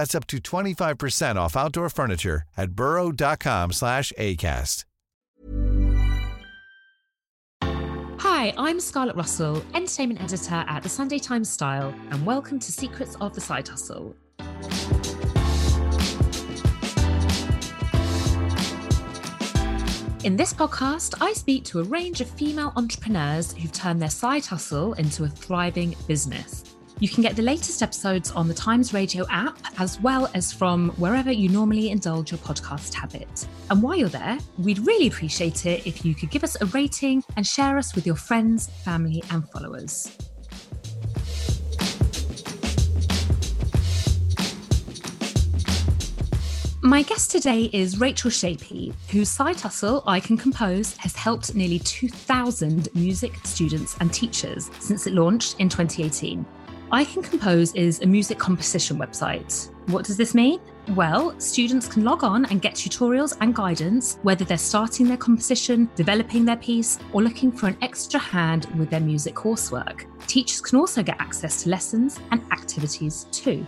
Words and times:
That's 0.00 0.14
up 0.14 0.26
to 0.28 0.38
25% 0.38 1.36
off 1.36 1.54
outdoor 1.58 1.90
furniture 1.90 2.44
at 2.56 2.70
burrow.com 2.72 3.70
slash 3.72 4.14
ACAST. 4.16 4.86
Hi, 7.62 8.54
I'm 8.56 8.80
Scarlett 8.80 9.16
Russell, 9.16 9.62
entertainment 9.74 10.22
editor 10.22 10.64
at 10.66 10.82
the 10.82 10.88
Sunday 10.88 11.18
Times 11.18 11.50
Style, 11.50 11.92
and 12.10 12.24
welcome 12.24 12.58
to 12.60 12.72
Secrets 12.72 13.14
of 13.20 13.34
the 13.34 13.42
Side 13.42 13.68
Hustle. 13.68 14.16
In 20.24 20.34
this 20.34 20.54
podcast, 20.54 21.20
I 21.20 21.34
speak 21.34 21.64
to 21.64 21.80
a 21.80 21.84
range 21.84 22.22
of 22.22 22.30
female 22.30 22.72
entrepreneurs 22.74 23.52
who've 23.52 23.70
turned 23.70 24.00
their 24.00 24.08
side 24.08 24.46
hustle 24.46 24.94
into 24.94 25.24
a 25.24 25.28
thriving 25.28 25.94
business. 26.08 26.69
You 27.00 27.08
can 27.08 27.22
get 27.22 27.34
the 27.34 27.40
latest 27.40 27.82
episodes 27.82 28.30
on 28.32 28.46
the 28.46 28.52
Times 28.52 28.92
Radio 28.92 29.26
app, 29.30 29.58
as 29.78 29.98
well 30.02 30.30
as 30.34 30.52
from 30.52 30.90
wherever 30.98 31.32
you 31.32 31.48
normally 31.48 31.88
indulge 31.88 32.30
your 32.30 32.36
podcast 32.40 32.92
habit. 32.92 33.48
And 33.70 33.82
while 33.82 33.96
you're 33.96 34.10
there, 34.10 34.36
we'd 34.58 34.80
really 34.80 35.06
appreciate 35.06 35.64
it 35.64 35.86
if 35.86 36.04
you 36.04 36.14
could 36.14 36.30
give 36.30 36.44
us 36.44 36.60
a 36.60 36.66
rating 36.66 37.24
and 37.38 37.46
share 37.46 37.78
us 37.78 37.94
with 37.94 38.04
your 38.04 38.16
friends, 38.16 38.68
family, 38.84 39.22
and 39.30 39.48
followers. 39.48 40.14
My 46.82 47.02
guest 47.02 47.30
today 47.30 47.70
is 47.72 47.98
Rachel 47.98 48.30
Shapey, 48.30 48.92
whose 49.10 49.30
side 49.30 49.58
hustle, 49.58 50.02
I 50.06 50.20
Can 50.20 50.36
Compose, 50.36 50.96
has 50.98 51.16
helped 51.16 51.54
nearly 51.54 51.78
2,000 51.78 52.88
music 52.94 53.32
students 53.44 53.96
and 54.00 54.12
teachers 54.12 54.70
since 54.80 55.06
it 55.06 55.14
launched 55.14 55.56
in 55.60 55.70
2018. 55.70 56.44
I 56.92 57.04
Can 57.04 57.22
Compose 57.22 57.72
is 57.74 58.00
a 58.00 58.06
music 58.06 58.36
composition 58.36 58.98
website. 58.98 59.72
What 59.90 60.04
does 60.04 60.16
this 60.16 60.34
mean? 60.34 60.58
Well, 60.96 61.38
students 61.38 61.86
can 61.86 62.02
log 62.02 62.24
on 62.24 62.46
and 62.46 62.60
get 62.60 62.74
tutorials 62.74 63.36
and 63.40 63.54
guidance, 63.54 64.18
whether 64.22 64.44
they're 64.44 64.58
starting 64.58 65.06
their 65.06 65.16
composition, 65.16 65.88
developing 65.94 66.44
their 66.44 66.56
piece, 66.56 66.98
or 67.12 67.22
looking 67.22 67.52
for 67.52 67.68
an 67.68 67.76
extra 67.80 68.18
hand 68.18 68.66
with 68.76 68.90
their 68.90 68.98
music 68.98 69.36
coursework. 69.36 70.06
Teachers 70.26 70.60
can 70.60 70.80
also 70.80 71.00
get 71.00 71.20
access 71.20 71.62
to 71.62 71.68
lessons 71.68 72.18
and 72.32 72.42
activities 72.50 73.26
too. 73.30 73.64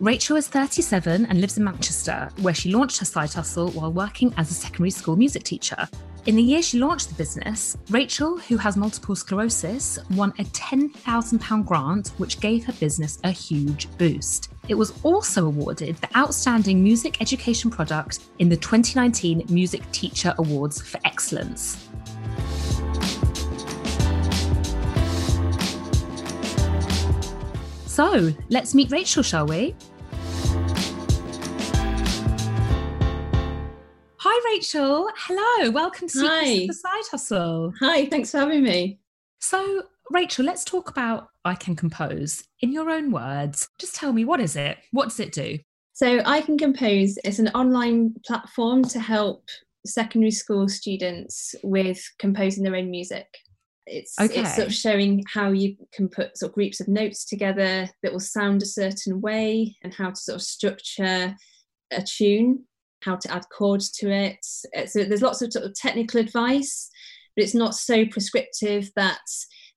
Rachel 0.00 0.36
is 0.36 0.48
37 0.48 1.26
and 1.26 1.40
lives 1.40 1.58
in 1.58 1.62
Manchester, 1.62 2.28
where 2.40 2.54
she 2.54 2.72
launched 2.72 2.98
her 2.98 3.04
side 3.04 3.32
hustle 3.32 3.70
while 3.70 3.92
working 3.92 4.34
as 4.36 4.50
a 4.50 4.54
secondary 4.54 4.90
school 4.90 5.14
music 5.14 5.44
teacher. 5.44 5.88
In 6.26 6.36
the 6.36 6.42
year 6.42 6.62
she 6.62 6.78
launched 6.78 7.10
the 7.10 7.14
business, 7.16 7.76
Rachel, 7.90 8.38
who 8.38 8.56
has 8.56 8.78
multiple 8.78 9.14
sclerosis, 9.14 9.98
won 10.12 10.30
a 10.38 10.44
£10,000 10.44 11.66
grant, 11.66 12.08
which 12.16 12.40
gave 12.40 12.64
her 12.64 12.72
business 12.72 13.18
a 13.24 13.30
huge 13.30 13.94
boost. 13.98 14.50
It 14.66 14.74
was 14.74 14.94
also 15.02 15.44
awarded 15.44 15.96
the 15.96 16.16
Outstanding 16.16 16.82
Music 16.82 17.20
Education 17.20 17.70
Product 17.70 18.20
in 18.38 18.48
the 18.48 18.56
2019 18.56 19.44
Music 19.50 19.82
Teacher 19.92 20.34
Awards 20.38 20.80
for 20.80 20.98
Excellence. 21.04 21.90
So 27.84 28.32
let's 28.48 28.74
meet 28.74 28.90
Rachel, 28.90 29.22
shall 29.22 29.46
we? 29.46 29.76
Hi, 34.36 34.52
Rachel. 34.52 35.08
Hello. 35.16 35.70
Welcome 35.70 36.08
to 36.08 36.12
Secrets 36.18 36.60
of 36.62 36.66
the 36.66 36.74
Side 36.74 37.04
Hustle. 37.08 37.72
Hi, 37.78 38.06
thanks 38.06 38.32
for 38.32 38.38
having 38.38 38.64
me. 38.64 38.98
So, 39.38 39.84
Rachel, 40.10 40.44
let's 40.44 40.64
talk 40.64 40.90
about 40.90 41.28
I 41.44 41.54
Can 41.54 41.76
Compose. 41.76 42.42
In 42.60 42.72
your 42.72 42.90
own 42.90 43.12
words, 43.12 43.68
just 43.78 43.94
tell 43.94 44.12
me 44.12 44.24
what 44.24 44.40
is 44.40 44.56
it? 44.56 44.78
What 44.90 45.10
does 45.10 45.20
it 45.20 45.30
do? 45.30 45.60
So, 45.92 46.20
I 46.26 46.40
Can 46.40 46.58
Compose 46.58 47.16
is 47.18 47.38
an 47.38 47.46
online 47.50 48.16
platform 48.26 48.82
to 48.86 48.98
help 48.98 49.44
secondary 49.86 50.32
school 50.32 50.68
students 50.68 51.54
with 51.62 52.02
composing 52.18 52.64
their 52.64 52.74
own 52.74 52.90
music. 52.90 53.28
It's, 53.86 54.18
Okay. 54.20 54.40
it's 54.40 54.56
sort 54.56 54.66
of 54.66 54.74
showing 54.74 55.22
how 55.32 55.52
you 55.52 55.76
can 55.92 56.08
put 56.08 56.36
sort 56.36 56.50
of 56.50 56.54
groups 56.56 56.80
of 56.80 56.88
notes 56.88 57.24
together 57.24 57.88
that 58.02 58.12
will 58.12 58.18
sound 58.18 58.62
a 58.62 58.66
certain 58.66 59.20
way 59.20 59.76
and 59.84 59.94
how 59.94 60.10
to 60.10 60.16
sort 60.16 60.34
of 60.34 60.42
structure 60.42 61.36
a 61.92 62.02
tune, 62.02 62.64
how 63.04 63.16
to 63.16 63.32
add 63.32 63.44
chords 63.50 63.90
to 63.90 64.10
it. 64.10 64.44
Uh, 64.76 64.86
So 64.86 65.04
there's 65.04 65.22
lots 65.22 65.42
of 65.42 65.52
sort 65.52 65.64
of 65.64 65.74
technical 65.74 66.20
advice, 66.20 66.90
but 67.34 67.44
it's 67.44 67.54
not 67.54 67.74
so 67.74 68.06
prescriptive 68.06 68.90
that 68.96 69.20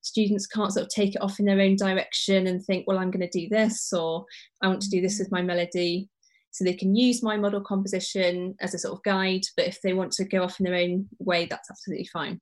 students 0.01 0.47
can't 0.47 0.73
sort 0.73 0.85
of 0.85 0.89
take 0.89 1.15
it 1.15 1.21
off 1.21 1.39
in 1.39 1.45
their 1.45 1.61
own 1.61 1.75
direction 1.75 2.47
and 2.47 2.63
think, 2.63 2.85
well, 2.87 2.97
I'm 2.97 3.11
going 3.11 3.27
to 3.27 3.39
do 3.39 3.49
this 3.49 3.91
or 3.93 4.25
I 4.61 4.67
want 4.67 4.81
to 4.83 4.89
do 4.89 5.01
this 5.01 5.19
with 5.19 5.31
my 5.31 5.41
melody. 5.41 6.09
So 6.51 6.63
they 6.63 6.73
can 6.73 6.95
use 6.95 7.21
my 7.21 7.37
model 7.37 7.61
composition 7.61 8.55
as 8.61 8.73
a 8.73 8.79
sort 8.79 8.93
of 8.97 9.03
guide, 9.03 9.43
but 9.55 9.67
if 9.67 9.79
they 9.81 9.93
want 9.93 10.11
to 10.13 10.25
go 10.25 10.43
off 10.43 10.59
in 10.59 10.65
their 10.65 10.75
own 10.75 11.07
way, 11.19 11.45
that's 11.45 11.69
absolutely 11.69 12.09
fine. 12.11 12.39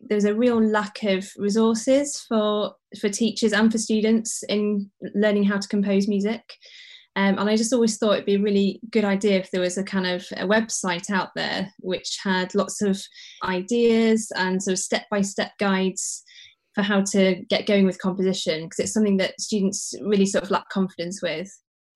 There's 0.00 0.24
a 0.24 0.34
real 0.34 0.60
lack 0.60 1.04
of 1.04 1.30
resources 1.36 2.24
for 2.28 2.74
for 3.00 3.08
teachers 3.08 3.52
and 3.52 3.70
for 3.70 3.78
students 3.78 4.42
in 4.48 4.90
learning 5.14 5.44
how 5.44 5.58
to 5.58 5.68
compose 5.68 6.08
music. 6.08 6.42
Um, 7.16 7.38
and 7.38 7.48
I 7.48 7.56
just 7.56 7.72
always 7.72 7.96
thought 7.96 8.14
it'd 8.14 8.26
be 8.26 8.34
a 8.34 8.42
really 8.42 8.80
good 8.90 9.04
idea 9.04 9.38
if 9.38 9.50
there 9.50 9.60
was 9.60 9.78
a 9.78 9.84
kind 9.84 10.06
of 10.06 10.26
a 10.36 10.46
website 10.46 11.10
out 11.10 11.30
there 11.36 11.72
which 11.78 12.18
had 12.22 12.54
lots 12.54 12.82
of 12.82 13.00
ideas 13.44 14.32
and 14.36 14.62
sort 14.62 14.72
of 14.72 14.78
step 14.80 15.04
by 15.10 15.20
step 15.20 15.52
guides 15.58 16.24
for 16.74 16.82
how 16.82 17.02
to 17.02 17.36
get 17.48 17.66
going 17.66 17.86
with 17.86 18.00
composition 18.00 18.64
because 18.64 18.80
it's 18.80 18.92
something 18.92 19.16
that 19.18 19.40
students 19.40 19.94
really 20.02 20.26
sort 20.26 20.42
of 20.42 20.50
lack 20.50 20.68
confidence 20.70 21.22
with. 21.22 21.48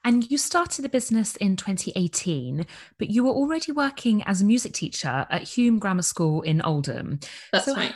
And 0.05 0.31
you 0.31 0.39
started 0.39 0.83
the 0.83 0.89
business 0.89 1.35
in 1.37 1.57
2018, 1.57 2.65
but 2.99 3.11
you 3.11 3.25
were 3.25 3.33
already 3.33 3.73
working 3.73 4.23
as 4.23 4.41
a 4.41 4.45
music 4.45 4.73
teacher 4.73 5.27
at 5.29 5.43
Hulme 5.43 5.81
Grammar 5.81 6.03
School 6.03 6.43
in 6.43 6.63
Oldham. 6.63 7.19
That's 7.53 7.65
So 7.65 7.75
right. 7.75 7.95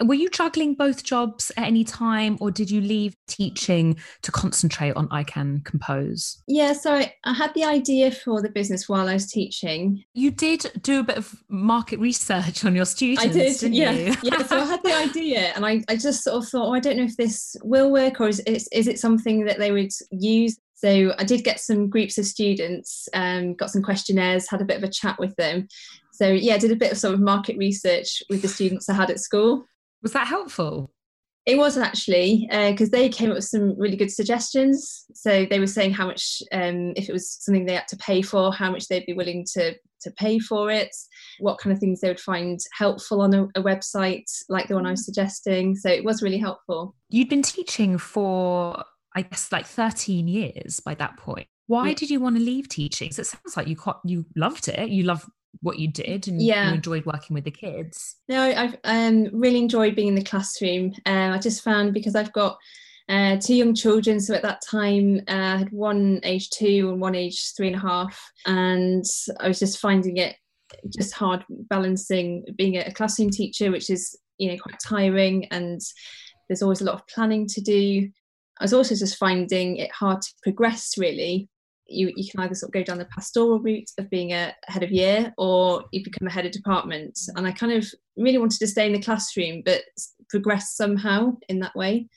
Were 0.00 0.14
you 0.14 0.30
juggling 0.30 0.74
both 0.74 1.04
jobs 1.04 1.52
at 1.56 1.66
any 1.66 1.84
time, 1.84 2.38
or 2.40 2.50
did 2.50 2.70
you 2.70 2.80
leave 2.80 3.14
teaching 3.26 3.96
to 4.22 4.32
concentrate 4.32 4.96
on 4.96 5.06
I 5.10 5.22
Can 5.22 5.60
Compose? 5.64 6.42
Yeah, 6.46 6.72
so 6.72 6.94
I, 7.24 7.32
had 7.32 7.52
the 7.54 7.64
idea 7.64 8.10
for 8.10 8.40
the 8.40 8.48
business 8.48 8.88
while 8.88 9.08
I 9.08 9.14
was 9.14 9.30
teaching. 9.30 10.02
You 10.14 10.30
did 10.30 10.70
do 10.82 11.00
a 11.00 11.02
bit 11.02 11.18
of 11.18 11.34
market 11.48 11.98
research 12.00 12.64
on 12.64 12.74
your 12.74 12.86
students. 12.86 13.22
I 13.22 13.28
did, 13.28 13.58
didn't 13.58 13.74
yeah, 13.74 13.92
you? 13.92 14.14
yeah. 14.22 14.42
So 14.46 14.60
I 14.60 14.64
had 14.64 14.82
the 14.82 14.94
idea, 15.10 15.52
and 15.54 15.66
I, 15.66 15.82
I 15.88 15.96
just 15.96 16.24
sort 16.24 16.42
of 16.42 16.48
thought, 16.48 16.68
oh, 16.68 16.74
I 16.74 16.80
don't 16.80 16.96
know 16.96 17.04
if 17.04 17.16
this 17.16 17.54
will 17.62 17.92
work, 17.92 18.20
or 18.20 18.28
is 18.28 18.40
is, 18.40 18.68
is 18.72 18.88
it 18.88 18.98
something 18.98 19.44
that 19.44 19.58
they 19.58 19.72
would 19.72 19.92
use? 20.10 20.58
So 20.74 21.14
I 21.16 21.22
did 21.22 21.44
get 21.44 21.60
some 21.60 21.88
groups 21.88 22.18
of 22.18 22.26
students, 22.26 23.08
um, 23.14 23.54
got 23.54 23.70
some 23.70 23.82
questionnaires, 23.82 24.50
had 24.50 24.60
a 24.62 24.64
bit 24.64 24.78
of 24.78 24.82
a 24.82 24.90
chat 24.90 25.16
with 25.18 25.36
them. 25.36 25.68
So 26.12 26.26
yeah, 26.28 26.54
I 26.54 26.58
did 26.58 26.72
a 26.72 26.76
bit 26.76 26.90
of 26.90 26.98
sort 26.98 27.14
of 27.14 27.20
market 27.20 27.56
research 27.56 28.22
with 28.28 28.42
the 28.42 28.48
students 28.48 28.88
I 28.88 28.94
had 28.94 29.10
at 29.10 29.20
school. 29.20 29.64
Was 30.02 30.12
that 30.12 30.26
helpful? 30.26 30.92
It 31.44 31.58
was 31.58 31.76
actually 31.76 32.46
because 32.50 32.90
they 32.90 33.08
came 33.08 33.30
up 33.30 33.34
with 33.36 33.44
some 33.44 33.76
really 33.78 33.96
good 33.96 34.12
suggestions. 34.12 35.04
So 35.12 35.44
they 35.44 35.58
were 35.58 35.66
saying 35.66 35.92
how 35.92 36.06
much, 36.06 36.40
um, 36.52 36.92
if 36.94 37.08
it 37.08 37.12
was 37.12 37.28
something 37.42 37.66
they 37.66 37.74
had 37.74 37.88
to 37.88 37.96
pay 37.96 38.22
for, 38.22 38.52
how 38.52 38.70
much 38.70 38.86
they'd 38.86 39.06
be 39.06 39.12
willing 39.12 39.44
to 39.54 39.74
to 40.02 40.10
pay 40.12 40.38
for 40.40 40.70
it, 40.70 40.90
what 41.38 41.58
kind 41.58 41.72
of 41.72 41.78
things 41.78 42.00
they 42.00 42.08
would 42.08 42.18
find 42.20 42.58
helpful 42.76 43.20
on 43.22 43.32
a, 43.34 43.44
a 43.56 43.62
website 43.62 44.24
like 44.48 44.66
the 44.68 44.74
one 44.74 44.84
I 44.86 44.90
was 44.90 45.04
suggesting. 45.04 45.76
So 45.76 45.88
it 45.88 46.04
was 46.04 46.22
really 46.22 46.38
helpful. 46.38 46.94
You'd 47.08 47.28
been 47.28 47.42
teaching 47.42 47.98
for, 47.98 48.82
I 49.14 49.22
guess, 49.22 49.52
like 49.52 49.64
13 49.66 50.26
years 50.26 50.80
by 50.80 50.94
that 50.96 51.16
point. 51.18 51.46
Why 51.68 51.88
Yeah. 51.88 51.94
did 51.94 52.10
you 52.10 52.18
want 52.20 52.36
to 52.36 52.42
leave 52.42 52.68
teaching? 52.68 53.12
So 53.12 53.20
it 53.20 53.26
sounds 53.26 53.56
like 53.56 53.68
you 53.68 53.76
quite, 53.76 53.94
you 54.04 54.26
loved 54.34 54.66
it. 54.66 54.88
You 54.90 55.04
loved 55.04 55.26
what 55.60 55.78
you 55.78 55.88
did 55.88 56.28
and 56.28 56.40
Yeah. 56.40 56.68
you 56.68 56.74
enjoyed 56.74 57.06
working 57.06 57.34
with 57.34 57.44
the 57.44 57.50
kids. 57.50 58.16
No, 58.28 58.42
I've 58.42 58.76
um, 58.84 59.28
really 59.32 59.58
enjoyed 59.58 59.94
being 59.94 60.08
in 60.08 60.14
the 60.14 60.24
classroom. 60.24 60.92
Um, 61.06 61.32
I 61.32 61.38
just 61.38 61.62
found 61.62 61.94
because 61.94 62.14
I've 62.14 62.32
got 62.32 62.58
uh, 63.08 63.36
two 63.36 63.54
young 63.54 63.74
children, 63.74 64.20
so 64.20 64.34
at 64.34 64.42
that 64.42 64.62
time 64.68 65.20
uh, 65.28 65.32
I 65.32 65.56
had 65.58 65.72
one 65.72 66.20
age 66.22 66.50
two 66.50 66.88
and 66.90 67.00
one 67.00 67.14
age 67.14 67.52
three 67.56 67.66
and 67.66 67.76
a 67.76 67.80
half, 67.80 68.18
and 68.46 69.04
I 69.40 69.48
was 69.48 69.58
just 69.58 69.78
finding 69.78 70.16
it 70.18 70.36
just 70.96 71.12
hard 71.12 71.44
balancing 71.48 72.44
being 72.56 72.76
a 72.78 72.92
classroom 72.92 73.30
teacher, 73.30 73.70
which 73.70 73.90
is 73.90 74.18
you 74.38 74.50
know 74.50 74.56
quite 74.58 74.78
tiring, 74.80 75.46
and 75.46 75.80
there's 76.48 76.62
always 76.62 76.80
a 76.80 76.84
lot 76.84 76.94
of 76.94 77.06
planning 77.08 77.46
to 77.48 77.60
do. 77.60 78.08
I 78.60 78.64
was 78.64 78.72
also 78.72 78.94
just 78.94 79.18
finding 79.18 79.78
it 79.78 79.90
hard 79.90 80.22
to 80.22 80.30
progress 80.42 80.94
really 80.96 81.48
you, 81.86 82.12
you 82.16 82.30
can 82.30 82.40
either 82.40 82.54
sort 82.54 82.68
of 82.68 82.72
go 82.72 82.82
down 82.82 82.98
the 82.98 83.04
pastoral 83.06 83.60
route 83.60 83.90
of 83.98 84.10
being 84.10 84.32
a 84.32 84.54
head 84.66 84.82
of 84.82 84.90
year 84.90 85.32
or 85.38 85.84
you 85.92 86.02
become 86.04 86.26
a 86.26 86.30
head 86.30 86.46
of 86.46 86.52
department. 86.52 87.18
And 87.36 87.46
I 87.46 87.52
kind 87.52 87.72
of 87.72 87.86
really 88.16 88.38
wanted 88.38 88.58
to 88.60 88.66
stay 88.66 88.86
in 88.86 88.92
the 88.92 89.02
classroom 89.02 89.62
but 89.64 89.82
progress 90.28 90.74
somehow 90.74 91.36
in 91.48 91.60
that 91.60 91.76
way. 91.76 92.08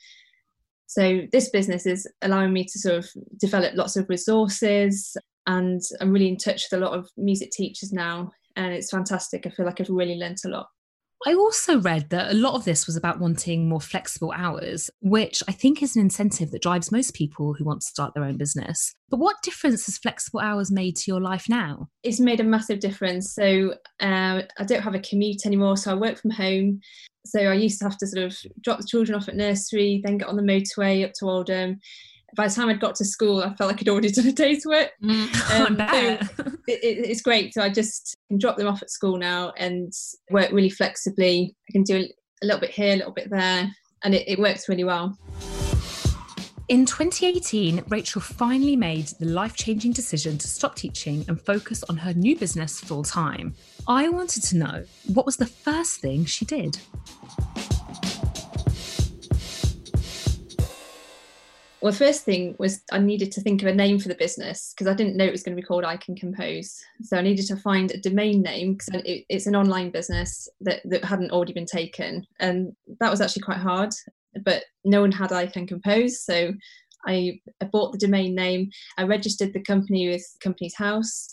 So 0.88 1.21
this 1.31 1.50
business 1.50 1.85
is 1.85 2.07
allowing 2.21 2.53
me 2.53 2.63
to 2.63 2.79
sort 2.79 2.95
of 2.95 3.09
develop 3.39 3.75
lots 3.75 3.95
of 3.97 4.07
resources 4.07 5.17
and 5.47 5.81
I'm 6.00 6.12
really 6.12 6.29
in 6.29 6.38
touch 6.38 6.65
with 6.69 6.79
a 6.79 6.83
lot 6.83 6.97
of 6.97 7.09
music 7.17 7.51
teachers 7.51 7.91
now 7.91 8.31
and 8.56 8.73
it's 8.73 8.91
fantastic. 8.91 9.45
I 9.45 9.50
feel 9.50 9.65
like 9.65 9.81
I've 9.81 9.89
really 9.89 10.15
learnt 10.15 10.41
a 10.45 10.50
lot. 10.50 10.67
I 11.25 11.33
also 11.33 11.79
read 11.79 12.09
that 12.09 12.31
a 12.31 12.35
lot 12.35 12.56
of 12.56 12.65
this 12.65 12.85
was 12.85 12.95
about 12.95 13.19
wanting 13.19 13.67
more 13.67 13.81
flexible 13.81 14.33
hours, 14.35 14.89
which 15.01 15.41
I 15.47 15.51
think 15.51 15.81
is 15.81 15.95
an 15.95 16.01
incentive 16.01 16.51
that 16.51 16.62
drives 16.62 16.91
most 16.91 17.15
people 17.15 17.53
who 17.53 17.65
want 17.65 17.81
to 17.81 17.88
start 17.88 18.13
their 18.13 18.23
own 18.23 18.38
business. 18.38 18.94
But 19.09 19.19
what 19.19 19.41
difference 19.41 19.85
has 19.85 19.97
flexible 19.97 20.39
hours 20.39 20.71
made 20.71 20.95
to 20.97 21.12
your 21.12 21.21
life 21.21 21.45
now? 21.50 21.88
it's 22.06 22.19
made 22.19 22.39
a 22.39 22.44
massive 22.44 22.79
difference. 22.79 23.33
So 23.33 23.73
uh, 24.00 24.41
I 24.57 24.63
don't 24.65 24.83
have 24.83 24.94
a 24.94 25.00
commute 25.00 25.45
anymore, 25.45 25.75
so 25.75 25.91
I 25.91 25.95
work 25.95 26.19
from 26.19 26.31
home. 26.31 26.79
So 27.25 27.39
I 27.39 27.56
used 27.56 27.79
to 27.79 27.85
have 27.85 27.97
to 27.97 28.07
sort 28.07 28.25
of 28.25 28.38
drop 28.62 28.79
the 28.79 28.88
children 28.88 29.17
off 29.17 29.27
at 29.27 29.35
nursery, 29.35 30.01
then 30.06 30.19
get 30.19 30.27
on 30.27 30.35
the 30.35 30.44
motorway 30.44 31.03
up 31.03 31.13
to 31.15 31.25
Oldham. 31.25 31.79
By 32.36 32.48
the 32.48 32.54
time 32.54 32.70
I'd 32.70 32.80
got 32.80 32.96
to 32.96 33.06
school, 33.06 33.42
I 33.42 33.54
felt 33.56 33.72
like 33.72 33.82
I'd 33.82 33.90
already 33.90 34.12
done 34.12 34.28
a 34.28 34.32
day's 34.32 34.66
work. 34.66 34.92
I 35.04 35.66
Um, 35.68 35.76
bet. 35.76 36.30
It, 36.68 36.84
it, 36.84 37.10
it's 37.10 37.22
great. 37.22 37.54
So 37.54 37.62
I 37.62 37.70
just 37.70 38.18
can 38.28 38.40
drop 38.40 38.58
them 38.58 38.66
off 38.68 38.82
at 38.82 38.90
school 38.90 39.20
now 39.20 39.54
and 39.56 39.94
work 40.32 40.52
really 40.52 40.72
flexibly. 40.72 41.56
I 41.70 41.72
can 41.72 41.84
do 41.84 41.98
a, 41.98 42.14
a 42.44 42.46
little 42.46 42.60
bit 42.60 42.72
here, 42.72 42.94
a 42.94 42.96
little 42.96 43.14
bit 43.14 43.30
there, 43.30 43.72
and 44.04 44.16
it, 44.16 44.28
it 44.28 44.40
works 44.40 44.68
really 44.68 44.84
well. 44.84 45.16
In 46.68 46.88
2018, 46.88 47.84
Rachel 47.90 48.20
finally 48.20 48.76
made 48.76 49.10
the 49.20 49.28
life 49.28 49.56
changing 49.56 49.92
decision 49.92 50.40
to 50.40 50.48
stop 50.48 50.76
teaching 50.76 51.24
and 51.28 51.40
focus 51.40 51.84
on 51.88 51.98
her 51.98 52.16
new 52.16 52.36
business 52.36 52.80
full 52.80 53.04
time. 53.04 53.54
I 53.88 54.10
wanted 54.10 54.42
to 54.46 54.58
know 54.58 54.86
what 55.14 55.28
was 55.28 55.38
the 55.38 55.46
first 55.46 56.00
thing 56.00 56.26
she 56.26 56.46
did? 56.46 56.80
Well, 61.86 61.92
the 61.92 62.00
first 62.00 62.26
thing 62.26 62.56
was 62.58 62.82
I 62.92 62.98
needed 62.98 63.32
to 63.34 63.42
think 63.42 63.62
of 63.62 63.68
a 63.68 63.76
name 63.76 64.00
for 64.00 64.08
the 64.08 64.16
business 64.16 64.74
because 64.74 64.92
I 64.92 64.96
didn't 64.96 65.16
know 65.16 65.26
it 65.26 65.32
was 65.32 65.44
going 65.44 65.56
to 65.56 65.62
be 65.62 65.68
called 65.68 65.84
I 65.84 65.98
Can 65.98 66.16
Compose. 66.16 66.84
So 67.04 67.16
I 67.16 67.22
needed 67.22 67.46
to 67.46 67.58
find 67.58 67.92
a 67.92 68.00
domain 68.00 68.42
name 68.42 68.74
because 68.74 69.04
it, 69.06 69.26
it's 69.30 69.46
an 69.46 69.56
online 69.56 69.92
business 69.92 70.50
that, 70.62 70.82
that 70.86 71.06
hadn't 71.06 71.30
already 71.30 71.54
been 71.54 71.68
taken. 71.68 72.26
And 72.40 72.76
that 73.00 73.12
was 73.12 73.22
actually 73.22 73.44
quite 73.44 73.60
hard, 73.60 73.94
but 74.44 74.64
no 74.84 75.02
one 75.02 75.12
had 75.12 75.32
I 75.32 75.46
Can 75.46 75.68
Compose. 75.68 76.24
So 76.24 76.54
I, 77.06 77.40
I 77.62 77.66
bought 77.66 77.92
the 77.92 78.00
domain 78.00 78.34
name, 78.34 78.72
I 78.98 79.04
registered 79.04 79.54
the 79.54 79.62
company 79.62 80.10
with 80.10 80.26
Companies 80.42 80.74
House, 80.76 81.32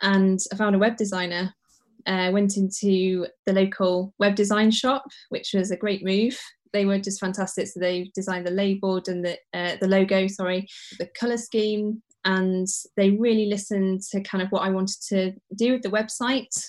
and 0.00 0.38
I 0.52 0.54
found 0.54 0.76
a 0.76 0.78
web 0.78 0.96
designer. 0.96 1.52
I 2.06 2.30
went 2.30 2.56
into 2.56 3.26
the 3.46 3.52
local 3.52 4.14
web 4.20 4.36
design 4.36 4.70
shop, 4.70 5.06
which 5.30 5.54
was 5.54 5.72
a 5.72 5.76
great 5.76 6.04
move 6.04 6.38
they 6.72 6.84
were 6.84 6.98
just 6.98 7.20
fantastic. 7.20 7.66
So 7.68 7.80
they 7.80 8.10
designed 8.14 8.46
the 8.46 8.52
label 8.52 9.00
and 9.06 9.24
the 9.24 9.38
uh, 9.54 9.76
the 9.80 9.88
logo, 9.88 10.26
sorry, 10.26 10.66
the 10.98 11.08
color 11.18 11.36
scheme, 11.36 12.02
and 12.24 12.66
they 12.96 13.10
really 13.10 13.46
listened 13.46 14.02
to 14.10 14.22
kind 14.22 14.42
of 14.42 14.50
what 14.50 14.62
I 14.62 14.70
wanted 14.70 15.00
to 15.08 15.32
do 15.56 15.72
with 15.72 15.82
the 15.82 15.90
website. 15.90 16.64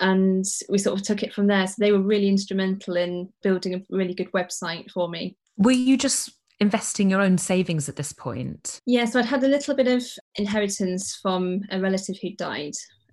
And 0.00 0.44
we 0.68 0.78
sort 0.78 0.98
of 0.98 1.06
took 1.06 1.22
it 1.22 1.32
from 1.32 1.46
there. 1.46 1.66
So 1.68 1.74
they 1.78 1.92
were 1.92 2.02
really 2.02 2.28
instrumental 2.28 2.96
in 2.96 3.28
building 3.42 3.74
a 3.74 3.82
really 3.90 4.14
good 4.14 4.32
website 4.32 4.90
for 4.90 5.08
me. 5.08 5.36
Were 5.56 5.70
you 5.70 5.96
just 5.96 6.32
investing 6.60 7.10
your 7.10 7.20
own 7.20 7.38
savings 7.38 7.88
at 7.88 7.96
this 7.96 8.12
point? 8.12 8.80
Yeah, 8.86 9.04
so 9.04 9.18
I'd 9.20 9.26
had 9.26 9.44
a 9.44 9.48
little 9.48 9.76
bit 9.76 9.86
of 9.86 10.02
inheritance 10.34 11.18
from 11.22 11.60
a 11.70 11.80
relative 11.80 12.16
who 12.20 12.30
died. 12.34 12.72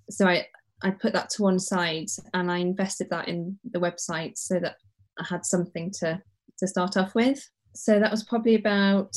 So 0.10 0.28
I, 0.28 0.48
I 0.82 0.92
put 0.92 1.14
that 1.14 1.30
to 1.32 1.44
one 1.44 1.60
side 1.60 2.08
and 2.34 2.52
I 2.52 2.58
invested 2.58 3.10
that 3.12 3.28
in 3.28 3.60
the 3.72 3.80
website 3.80 4.38
so 4.38 4.60
that 4.60 4.78
I 5.20 5.26
had 5.30 5.46
something 5.46 5.92
to, 6.00 6.22
to 6.62 6.68
start 6.68 6.96
off 6.96 7.14
with. 7.14 7.50
So 7.76 8.00
that 8.00 8.12
was 8.12 8.24
probably 8.24 8.56
about 8.56 9.16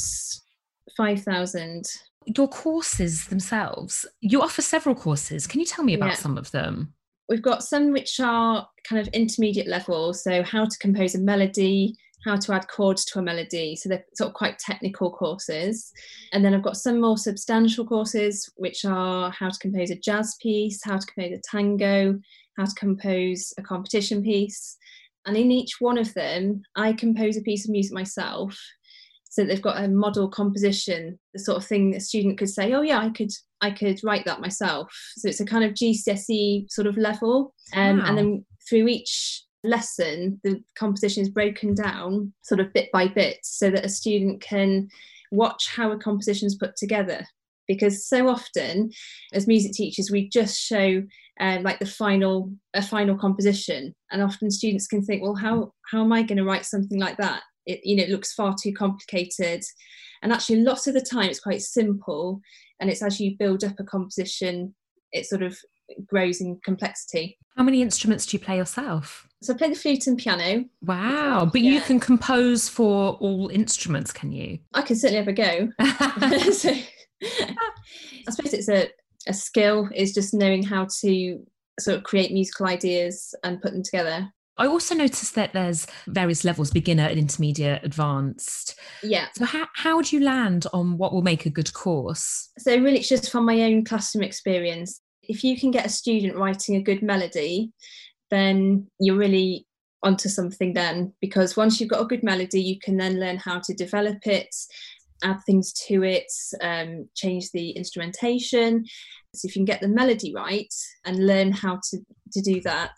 5,000. 0.97 1.85
Your 2.37 2.49
courses 2.49 3.27
themselves, 3.27 4.07
you 4.21 4.43
offer 4.43 4.63
several 4.63 4.95
courses. 4.95 5.47
Can 5.47 5.61
you 5.61 5.67
tell 5.67 5.85
me 5.85 5.95
about 5.95 6.11
Yeah. 6.11 6.15
some 6.17 6.39
of 6.39 6.51
them? 6.51 6.95
We've 7.29 7.43
got 7.43 7.63
some 7.63 7.93
which 7.93 8.19
are 8.21 8.69
kind 8.89 9.01
of 9.01 9.09
intermediate 9.15 9.67
level. 9.67 10.13
So 10.15 10.43
how 10.43 10.65
to 10.67 10.79
compose 10.79 11.15
a 11.15 11.19
melody, 11.19 11.97
how 12.25 12.37
to 12.37 12.53
add 12.55 12.69
chords 12.69 13.05
to 13.07 13.19
a 13.19 13.23
melody. 13.23 13.77
So 13.77 13.89
they're 13.89 14.05
sort 14.15 14.29
of 14.29 14.35
quite 14.35 14.59
technical 14.59 15.11
courses. 15.11 15.93
And 16.33 16.45
then 16.45 16.55
I've 16.55 16.63
got 16.63 16.77
some 16.77 17.01
more 17.01 17.19
substantial 17.19 17.87
courses, 17.87 18.51
which 18.57 18.85
are 18.85 19.31
how 19.31 19.51
to 19.51 19.59
compose 19.59 19.91
a 19.91 19.97
jazz 19.97 20.37
piece, 20.41 20.83
how 20.83 20.99
to 20.99 21.07
compose 21.07 21.39
a 21.39 21.43
tango, 21.51 22.19
how 22.57 22.65
to 22.65 22.75
compose 22.75 23.53
a 23.59 23.63
competition 23.63 24.23
piece. 24.23 24.77
And 25.27 25.37
in 25.37 25.51
each 25.51 25.77
one 25.81 25.99
of 25.99 26.13
them, 26.15 26.63
I 26.77 26.93
compose 26.93 27.37
a 27.37 27.43
piece 27.43 27.65
of 27.65 27.71
music 27.71 27.93
myself. 27.93 28.59
So 29.31 29.45
they've 29.45 29.61
got 29.61 29.83
a 29.83 29.89
model 29.89 30.29
composition, 30.29 31.19
the 31.33 31.41
sort 31.41 31.57
of 31.59 31.67
thing 31.67 31.91
that 31.91 31.97
a 31.97 32.01
student 32.01 32.39
could 32.39 32.51
say, 32.51 32.73
"Oh 32.73 32.83
yeah, 32.83 33.01
I 33.01 33.11
could, 33.11 33.31
I 33.61 33.71
could 33.73 33.99
write 34.05 34.25
that 34.27 34.41
myself." 34.41 34.93
So 35.17 35.29
it's 35.29 35.41
a 35.41 35.45
kind 35.47 35.65
of 35.65 35.73
GCSE 35.75 36.67
sort 36.71 36.87
of 36.87 36.97
level, 36.97 37.53
um, 37.75 37.99
Wow. 37.99 38.05
and 38.07 38.19
then 38.19 38.45
through 38.69 38.87
each 38.87 39.43
lesson, 39.65 40.41
the 40.45 40.63
composition 40.77 41.23
is 41.23 41.31
broken 41.31 41.75
down 41.75 42.33
sort 42.43 42.61
of 42.61 42.73
bit 42.73 42.91
by 42.93 43.09
bit, 43.09 43.39
so 43.43 43.71
that 43.71 43.85
a 43.85 43.89
student 43.89 44.41
can 44.41 44.89
watch 45.33 45.69
how 45.75 45.91
a 45.91 45.99
composition 45.99 46.47
is 46.47 46.55
put 46.55 46.77
together. 46.77 47.27
Because 47.67 48.07
so 48.07 48.29
often, 48.29 48.91
as 49.33 49.47
music 49.47 49.73
teachers, 49.73 50.11
we 50.11 50.29
just 50.29 50.61
show 50.61 51.03
uh, 51.41 51.59
like 51.63 51.79
the 51.79 51.87
final 51.87 52.53
a 52.75 52.83
final 52.83 53.17
composition, 53.17 53.95
and 54.11 54.23
often 54.23 54.51
students 54.51 54.87
can 54.87 55.03
think, 55.05 55.23
well, 55.23 55.35
how 55.35 55.73
how 55.91 56.03
am 56.03 56.13
I 56.13 56.23
going 56.23 56.39
to 56.39 56.45
write 56.45 56.67
something 56.67 57.01
like 57.01 57.17
that? 57.19 57.43
It 57.67 57.81
you 57.85 57.97
know 57.97 58.05
it 58.05 58.11
looks 58.11 58.35
far 58.35 58.55
too 58.61 58.73
complicated, 58.73 59.63
and 60.23 60.33
actually, 60.33 60.61
lots 60.61 60.87
of 60.87 60.95
the 60.95 61.01
time 61.01 61.31
it's 61.31 61.41
quite 61.41 61.63
simple, 61.63 62.41
and 62.81 62.91
it's 62.91 63.03
as 63.03 63.21
you 63.21 63.37
build 63.39 63.65
up 63.65 63.81
a 63.81 63.85
composition, 63.85 64.75
it 65.13 65.27
sort 65.27 65.43
of 65.43 65.57
grows 66.07 66.41
in 66.41 66.59
complexity. 66.65 67.39
How 67.57 67.63
many 67.63 67.83
instruments 67.83 68.27
do 68.27 68.37
you 68.37 68.43
play 68.43 68.57
yourself? 68.57 69.29
So 69.45 69.53
I 69.53 69.57
play 69.59 69.69
the 69.69 69.75
flute 69.75 70.07
and 70.07 70.17
piano. 70.17 70.65
Wow. 70.81 71.51
But 71.53 71.61
you 71.61 71.83
can 71.83 72.01
compose 72.01 72.67
for 72.67 73.13
all 73.21 73.49
instruments, 73.49 74.11
can 74.11 74.33
you? 74.33 74.59
I 74.73 74.81
can 74.81 74.97
certainly 74.97 75.19
have 75.19 75.29
a 75.29 75.33
go. 75.35 75.69
so 76.53 76.71
I 77.31 78.31
suppose 78.31 78.55
it's 78.55 78.71
a, 78.71 78.89
a 79.29 79.35
skill 79.35 79.91
is 79.95 80.15
just 80.15 80.33
knowing 80.33 80.63
how 80.63 80.87
to 81.03 81.45
sort 81.79 81.99
of 81.99 82.05
create 82.05 82.33
musical 82.33 82.67
ideas 82.67 83.35
and 83.45 83.61
put 83.61 83.73
them 83.73 83.83
together. 83.83 84.33
I 84.57 84.67
also 84.67 84.95
noticed 84.95 85.35
that 85.35 85.53
there's 85.53 85.87
various 86.07 86.43
levels 86.43 86.71
beginner, 86.71 87.09
intermediate, 87.09 87.85
advanced. 87.85 88.77
Yeah. 89.03 89.27
So, 89.37 89.45
how, 89.45 89.67
how 89.75 90.01
do 90.01 90.17
you 90.17 90.25
land 90.25 90.67
on 90.73 90.97
what 90.97 91.13
will 91.13 91.23
make 91.23 91.45
a 91.45 91.51
good 91.51 91.75
course? 91.75 92.51
So 92.57 92.75
really 92.79 93.01
it's 93.01 93.09
just 93.09 93.31
from 93.31 93.45
my 93.45 93.61
own 93.61 93.85
classroom 93.85 94.25
experience. 94.25 95.03
If 95.23 95.45
you 95.45 95.59
can 95.59 95.71
get 95.71 95.85
a 95.85 95.91
student 95.91 96.37
writing 96.37 96.77
a 96.77 96.83
good 96.83 97.03
melody, 97.03 97.73
then 98.35 98.87
you're 98.99 99.17
really 99.17 99.67
onto 100.03 100.29
something 100.29 100.75
then 100.75 101.13
because 101.21 101.57
once 101.57 101.81
you've 101.81 101.91
got 101.91 102.03
a 102.03 102.07
good 102.07 102.23
melody, 102.23 102.61
you 102.61 102.79
can 102.79 102.97
then 102.97 103.19
learn 103.19 103.39
how 103.39 103.59
to 103.61 103.73
develop 103.75 104.27
it, 104.27 104.55
add 105.23 105.39
things 105.47 105.73
to 105.73 106.03
it, 106.03 106.31
um, 106.61 107.09
change 107.15 107.51
the 107.53 107.71
instrumentation. 107.71 108.85
So 109.35 109.47
if 109.47 109.57
you 109.57 109.61
can 109.61 109.65
get 109.65 109.81
the 109.81 109.89
melody 109.89 110.33
right 110.35 110.73
and 111.05 111.27
learn 111.27 111.53
how 111.53 111.81
to, 111.91 111.99
to 112.33 112.41
do 112.43 112.61
that, 112.63 112.93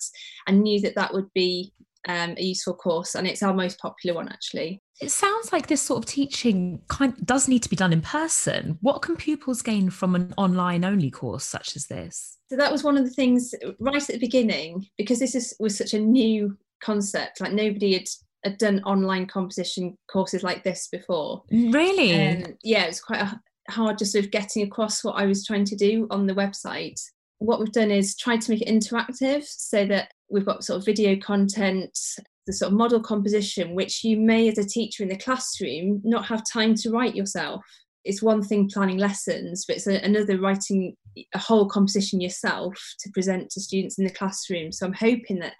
I 0.47 0.53
knew 0.53 0.81
that 0.81 0.97
that 0.97 1.15
would 1.15 1.33
be 1.33 1.73
um, 2.09 2.35
a 2.37 2.43
useful 2.43 2.75
course, 2.75 3.15
and 3.15 3.27
it's 3.27 3.43
our 3.43 3.55
most 3.55 3.79
popular 3.79 4.15
one 4.15 4.29
actually. 4.29 4.83
It 5.01 5.11
sounds 5.11 5.53
like 5.53 5.67
this 5.67 5.83
sort 5.83 5.99
of 5.99 6.07
teaching 6.07 6.81
kind 6.89 7.15
does 7.25 7.49
need 7.49 7.63
to 7.65 7.69
be 7.69 7.77
done 7.77 7.93
in 7.93 8.01
person. 8.01 8.79
What 8.81 9.03
can 9.03 9.17
pupils 9.17 9.61
gain 9.63 9.91
from 9.91 10.15
an 10.15 10.33
online 10.39 10.85
only 10.85 11.11
course 11.11 11.45
such 11.45 11.77
as 11.77 11.87
this? 11.87 12.39
So 12.49 12.57
that 12.57 12.73
was 12.73 12.83
one 12.83 12.97
of 12.97 13.05
the 13.05 13.11
things 13.11 13.55
right 13.79 14.03
at 14.03 14.07
the 14.07 14.19
beginning, 14.19 14.87
because 14.97 15.19
this 15.19 15.35
is, 15.35 15.55
was 15.59 15.77
such 15.77 15.93
a 15.95 15.99
new 15.99 16.57
concept. 16.83 17.41
Like 17.41 17.53
nobody 17.53 17.95
had, 17.95 18.09
had 18.45 18.59
done 18.59 18.83
online 18.85 19.27
composition 19.27 19.97
courses 20.11 20.43
like 20.43 20.65
this 20.65 20.89
before. 20.91 21.43
Really? 21.51 22.15
Um, 22.15 22.57
yeah, 22.63 22.85
it 22.85 22.89
was 22.89 23.01
quite 23.01 23.21
a, 23.21 23.41
hard 23.69 23.99
just 23.99 24.13
sort 24.13 24.25
of 24.25 24.31
getting 24.31 24.63
across 24.63 25.05
what 25.05 25.17
I 25.17 25.27
was 25.27 25.45
trying 25.45 25.65
to 25.67 25.77
do 25.77 26.07
on 26.11 26.27
the 26.27 26.35
website. 26.35 27.01
What 27.39 27.61
we've 27.61 27.73
done 27.73 27.91
is 27.91 28.17
tried 28.17 28.41
to 28.43 28.51
make 28.53 28.63
it 28.63 28.69
interactive 28.69 29.45
so 29.45 29.85
that 29.87 30.13
we've 30.31 30.47
got 30.47 30.65
sort 30.65 30.79
of 30.79 30.87
video 30.87 31.17
content, 31.17 31.99
the 32.47 32.53
sort 32.53 32.73
of 32.73 32.79
model 32.79 33.01
composition, 33.01 33.75
which 33.75 34.05
you 34.05 34.19
may, 34.19 34.49
as 34.49 34.59
a 34.59 34.65
teacher 34.65 35.03
in 35.03 35.09
the 35.09 35.17
classroom, 35.17 36.01
not 36.05 36.27
have 36.27 36.43
time 36.51 36.75
to 36.77 36.91
write 36.91 37.15
yourself. 37.15 37.65
It's 38.05 38.23
one 38.23 38.43
thing 38.43 38.71
planning 38.73 38.99
lessons, 38.99 39.65
but 39.67 39.77
it's 39.77 39.87
a, 39.89 40.01
another 40.05 40.39
writing 40.39 40.95
a 41.35 41.39
whole 41.39 41.67
composition 41.67 42.21
yourself 42.21 42.75
to 43.01 43.11
present 43.11 43.51
to 43.51 43.61
students 43.61 43.99
in 43.99 44.05
the 44.05 44.11
classroom. 44.11 44.71
So 44.71 44.87
I'm 44.87 44.93
hoping 44.93 45.39
that 45.41 45.55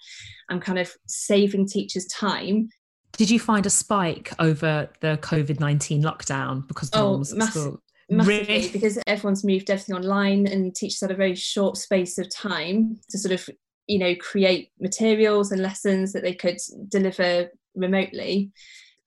I'm 0.49 0.61
kind 0.61 0.79
of 0.79 0.93
saving 1.07 1.67
teachers 1.67 2.07
time 2.07 2.69
did 3.17 3.31
you 3.31 3.41
find 3.41 3.65
a 3.67 3.71
spike 3.71 4.33
over 4.39 4.91
the 5.01 5.19
COVID 5.23 5.59
19 5.59 6.03
lockdown 6.03 6.67
because 6.69 6.91
the 6.91 6.99
oh, 6.99 7.19
massive, 7.33 7.77
massively 8.11 8.45
really? 8.47 8.69
because 8.69 8.99
everyone's 9.07 9.45
moved 9.45 9.71
everything 9.71 9.97
online 9.97 10.47
and 10.47 10.75
teachers 10.75 11.01
had 11.01 11.11
a 11.11 11.15
very 11.15 11.35
short 11.35 11.77
space 11.77 12.19
of 12.19 12.29
time 12.31 12.99
to 13.11 13.19
sort 13.19 13.33
of 13.33 13.49
you 13.87 13.99
know 13.99 14.15
create 14.17 14.71
materials 14.81 15.53
and 15.53 15.63
lessons 15.63 16.13
that 16.13 16.23
they 16.23 16.35
could 16.35 16.59
deliver 16.89 17.51
remotely. 17.75 18.53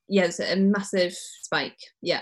Yeah 0.07 0.25
it's 0.25 0.39
a 0.39 0.55
massive 0.55 1.13
spike. 1.13 1.79
Yeah. 2.01 2.21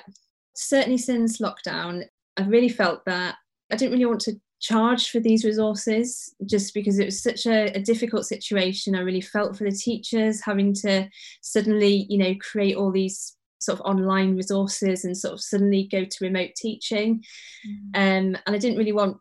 Certainly 0.55 0.97
since 0.99 1.39
lockdown 1.39 2.03
i've 2.39 2.47
really 2.47 2.69
felt 2.69 3.03
that 3.05 3.35
i 3.71 3.75
didn't 3.75 3.91
really 3.93 4.05
want 4.05 4.21
to 4.21 4.39
charge 4.59 5.09
for 5.11 5.19
these 5.19 5.45
resources 5.45 6.33
just 6.45 6.73
because 6.73 6.97
it 6.97 7.05
was 7.05 7.21
such 7.21 7.45
a, 7.45 7.65
a, 7.75 7.79
difficult 7.79 8.25
situation. 8.25 8.95
I 8.95 9.01
really 9.01 9.21
felt 9.21 9.55
for 9.55 9.65
the 9.65 9.71
teachers 9.71 10.41
having 10.43 10.73
to 10.81 11.07
suddenly 11.41 12.07
you 12.09 12.17
know 12.17 12.33
create 12.41 12.75
all 12.75 12.91
these 12.91 13.35
sort 13.59 13.79
of 13.79 13.85
online 13.85 14.35
resources 14.35 15.05
and 15.05 15.15
sort 15.15 15.33
of 15.33 15.41
suddenly 15.41 15.87
go 15.91 16.05
to 16.05 16.17
remote 16.21 16.51
teaching. 16.55 17.23
Mm. 17.67 17.79
um, 17.95 18.37
and 18.45 18.55
i 18.55 18.57
didn't 18.57 18.77
really 18.77 18.93
want 18.93 19.17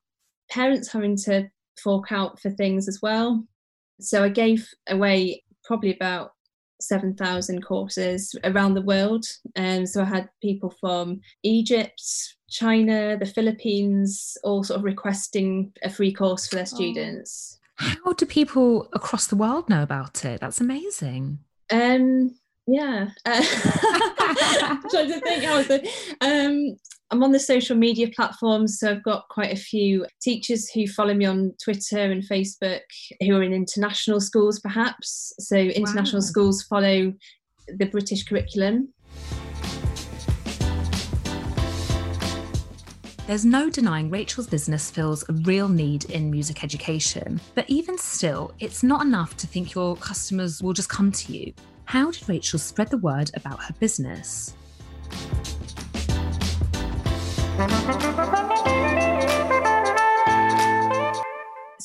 parents 0.51 0.93
having 0.93 1.17
to 1.17 1.49
fork 1.83 2.13
out 2.13 2.41
for 2.41 2.51
things 2.51 2.89
as 2.89 3.01
well 3.03 3.45
so 4.01 4.23
i 4.25 4.29
gave 4.29 4.69
away 4.89 5.43
probably 5.65 5.95
about 5.95 6.33
7,000 6.81 7.63
courses 7.63 8.35
around 8.45 8.75
the 8.75 8.83
world. 8.83 9.25
And 9.55 9.81
um, 9.81 9.87
so 9.87 10.03
I 10.03 10.05
had 10.05 10.29
people 10.43 10.75
from 10.81 11.21
Egypt, 11.43 12.03
China, 12.49 13.17
the 13.19 13.27
Philippines, 13.27 14.37
all 14.45 14.63
sort 14.63 14.79
of 14.79 14.85
requesting 14.85 15.73
a 15.83 15.91
free 15.91 16.13
course 16.13 16.47
for 16.47 16.57
their 16.57 16.63
oh. 16.63 16.77
students. 16.77 17.59
How 17.77 18.13
do 18.15 18.25
people 18.25 18.89
across 18.95 19.27
the 19.27 19.37
world 19.37 19.69
know 19.69 19.83
about 19.83 20.25
it? 20.25 20.41
That's 20.41 20.61
amazing. 20.61 21.39
Um, 21.71 22.39
yeah. 22.67 23.09
Uh, 24.59 24.77
trying 24.91 25.09
to 25.09 25.21
think 25.21 25.45
how 25.45 25.59
um, 26.21 26.77
I'm 27.13 27.23
on 27.23 27.31
the 27.31 27.39
social 27.39 27.77
media 27.77 28.09
platforms, 28.09 28.81
so 28.81 28.91
I've 28.91 29.03
got 29.05 29.29
quite 29.29 29.53
a 29.53 29.57
few 29.57 30.07
teachers 30.21 30.69
who 30.69 30.89
follow 30.89 31.15
me 31.15 31.25
on 31.25 31.53
Twitter 31.63 31.99
and 31.99 32.21
Facebook 32.25 32.81
who 33.21 33.37
are 33.37 33.45
in 33.45 33.53
international 33.53 34.21
schools, 34.21 34.59
perhaps. 34.59 35.33
So, 35.39 35.57
international 35.57 36.21
wow. 36.21 36.27
schools 36.27 36.63
follow 36.65 37.15
the 37.69 37.85
British 37.87 38.25
curriculum. 38.25 38.93
There's 43.29 43.45
no 43.45 43.71
denying 43.71 44.11
Rachel's 44.11 44.49
business 44.49 44.91
fills 44.91 45.25
a 45.29 45.33
real 45.33 45.69
need 45.69 46.11
in 46.11 46.29
music 46.29 46.65
education. 46.65 47.41
But 47.55 47.71
even 47.71 47.97
still, 47.99 48.53
it's 48.59 48.83
not 48.83 49.07
enough 49.07 49.37
to 49.37 49.47
think 49.47 49.75
your 49.75 49.95
customers 49.97 50.61
will 50.61 50.73
just 50.73 50.89
come 50.89 51.13
to 51.13 51.33
you. 51.33 51.53
How 51.85 52.11
did 52.11 52.29
Rachel 52.29 52.59
spread 52.59 52.91
the 52.91 52.99
word 52.99 53.31
about 53.35 53.63
her 53.63 53.75
business? 53.79 54.55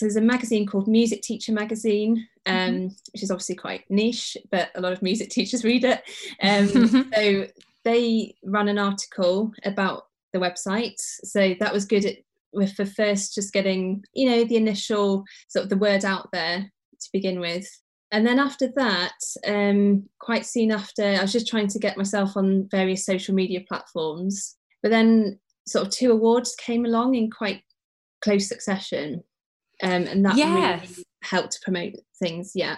So 0.02 0.06
there's 0.06 0.16
a 0.16 0.22
magazine 0.22 0.66
called 0.66 0.88
Music 0.88 1.22
Teacher 1.22 1.52
Magazine, 1.52 2.28
um, 2.48 2.56
mm-hmm. 2.56 2.88
which 3.14 3.22
is 3.22 3.30
obviously 3.30 3.54
quite 3.54 3.84
niche, 3.88 4.36
but 4.50 4.70
a 4.74 4.82
lot 4.82 4.94
of 4.94 5.04
music 5.04 5.30
teachers 5.32 5.64
read 5.64 5.84
it. 5.84 6.02
Um, 6.42 7.12
so 7.16 7.46
they 7.86 8.36
ran 8.44 8.68
an 8.68 8.80
article 8.80 9.54
about 9.64 10.08
the 10.34 10.40
website. 10.40 10.96
So 10.98 11.56
that 11.60 11.72
was 11.72 11.86
good 11.86 12.06
at, 12.06 12.18
with 12.52 12.74
for 12.74 12.86
first 12.86 13.36
just 13.36 13.54
getting, 13.54 14.04
you 14.14 14.28
know, 14.28 14.44
the 14.44 14.58
initial 14.58 15.24
sort 15.50 15.66
of 15.66 15.70
the 15.70 15.78
word 15.78 16.04
out 16.04 16.30
there 16.34 16.72
to 17.00 17.10
begin 17.14 17.40
with. 17.40 17.70
And 18.12 18.26
then 18.26 18.40
after 18.40 18.70
that, 18.76 19.14
um, 19.48 20.10
quite 20.20 20.48
soon 20.48 20.72
after, 20.72 21.04
I 21.04 21.22
was 21.22 21.32
just 21.32 21.48
trying 21.48 21.68
to 21.68 21.80
get 21.80 21.96
myself 21.96 22.36
on 22.36 22.68
various 22.72 23.06
social 23.06 23.36
media 23.36 23.62
platforms. 23.70 24.58
But 24.82 24.90
then 24.90 25.40
sort 25.68 25.88
of 25.88 25.94
two 25.94 26.12
awards 26.12 26.56
came 26.56 26.86
along 26.86 27.16
in 27.16 27.30
quite 27.30 27.62
close 28.24 28.48
succession. 28.48 29.24
Um, 29.84 30.04
and 30.04 30.26
that 30.26 30.38
yes. 30.38 30.82
really 30.82 31.06
helped 31.24 31.62
promote 31.64 31.94
things. 32.20 32.52
Yeah. 32.56 32.78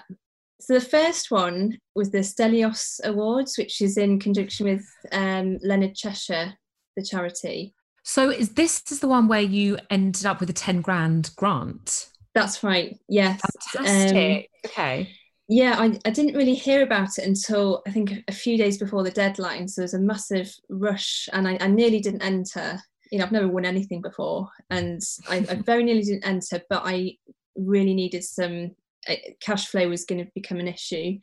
So 0.61 0.75
the 0.75 0.81
first 0.81 1.31
one 1.31 1.77
was 1.95 2.11
the 2.11 2.19
Stelios 2.19 2.99
Awards, 3.03 3.57
which 3.57 3.81
is 3.81 3.97
in 3.97 4.19
conjunction 4.19 4.65
with 4.67 4.85
um, 5.11 5.59
Leonard 5.61 5.95
Cheshire, 5.95 6.53
the 6.95 7.03
charity. 7.03 7.73
So 8.03 8.29
is 8.29 8.49
this 8.53 8.81
is 8.89 8.99
the 8.99 9.07
one 9.07 9.27
where 9.27 9.41
you 9.41 9.77
ended 9.89 10.25
up 10.25 10.39
with 10.39 10.49
a 10.49 10.53
10 10.53 10.81
grand 10.81 11.31
grant? 11.35 12.09
That's 12.33 12.63
right. 12.63 12.97
Yes. 13.09 13.41
Fantastic. 13.73 14.49
Um, 14.65 14.71
okay 14.71 15.09
yeah, 15.49 15.75
I, 15.77 15.99
I 16.05 16.09
didn't 16.09 16.35
really 16.35 16.53
hear 16.53 16.83
about 16.83 17.17
it 17.17 17.25
until 17.25 17.81
I 17.85 17.91
think 17.91 18.13
a 18.27 18.31
few 18.31 18.57
days 18.57 18.77
before 18.77 19.03
the 19.03 19.11
deadline. 19.11 19.67
So 19.67 19.81
there 19.81 19.85
was 19.85 19.93
a 19.93 19.99
massive 19.99 20.53
rush, 20.69 21.27
and 21.33 21.47
I, 21.47 21.57
I 21.59 21.67
nearly 21.67 21.99
didn't 21.99 22.23
enter. 22.23 22.79
You 23.11 23.19
know, 23.19 23.25
I've 23.25 23.31
never 23.31 23.47
won 23.47 23.65
anything 23.65 24.01
before, 24.01 24.49
and 24.69 25.01
I, 25.29 25.45
I 25.49 25.55
very 25.65 25.83
nearly 25.83 26.03
didn't 26.03 26.25
enter, 26.25 26.61
but 26.69 26.83
I 26.85 27.17
really 27.55 27.93
needed 27.93 28.23
some 28.23 28.71
uh, 29.09 29.15
cash 29.41 29.67
flow 29.67 29.89
was 29.89 30.05
going 30.05 30.23
to 30.23 30.31
become 30.33 30.59
an 30.59 30.67
issue. 30.67 31.19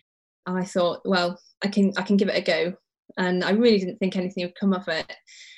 And 0.46 0.58
I 0.58 0.64
thought, 0.64 1.00
well, 1.04 1.40
I 1.64 1.68
can 1.68 1.92
I 1.96 2.02
can 2.02 2.16
give 2.16 2.28
it 2.28 2.36
a 2.36 2.42
go. 2.42 2.74
And 3.16 3.42
I 3.42 3.50
really 3.50 3.78
didn't 3.78 3.98
think 3.98 4.16
anything 4.16 4.44
would 4.44 4.58
come 4.58 4.72
of 4.72 4.86
it. 4.86 5.10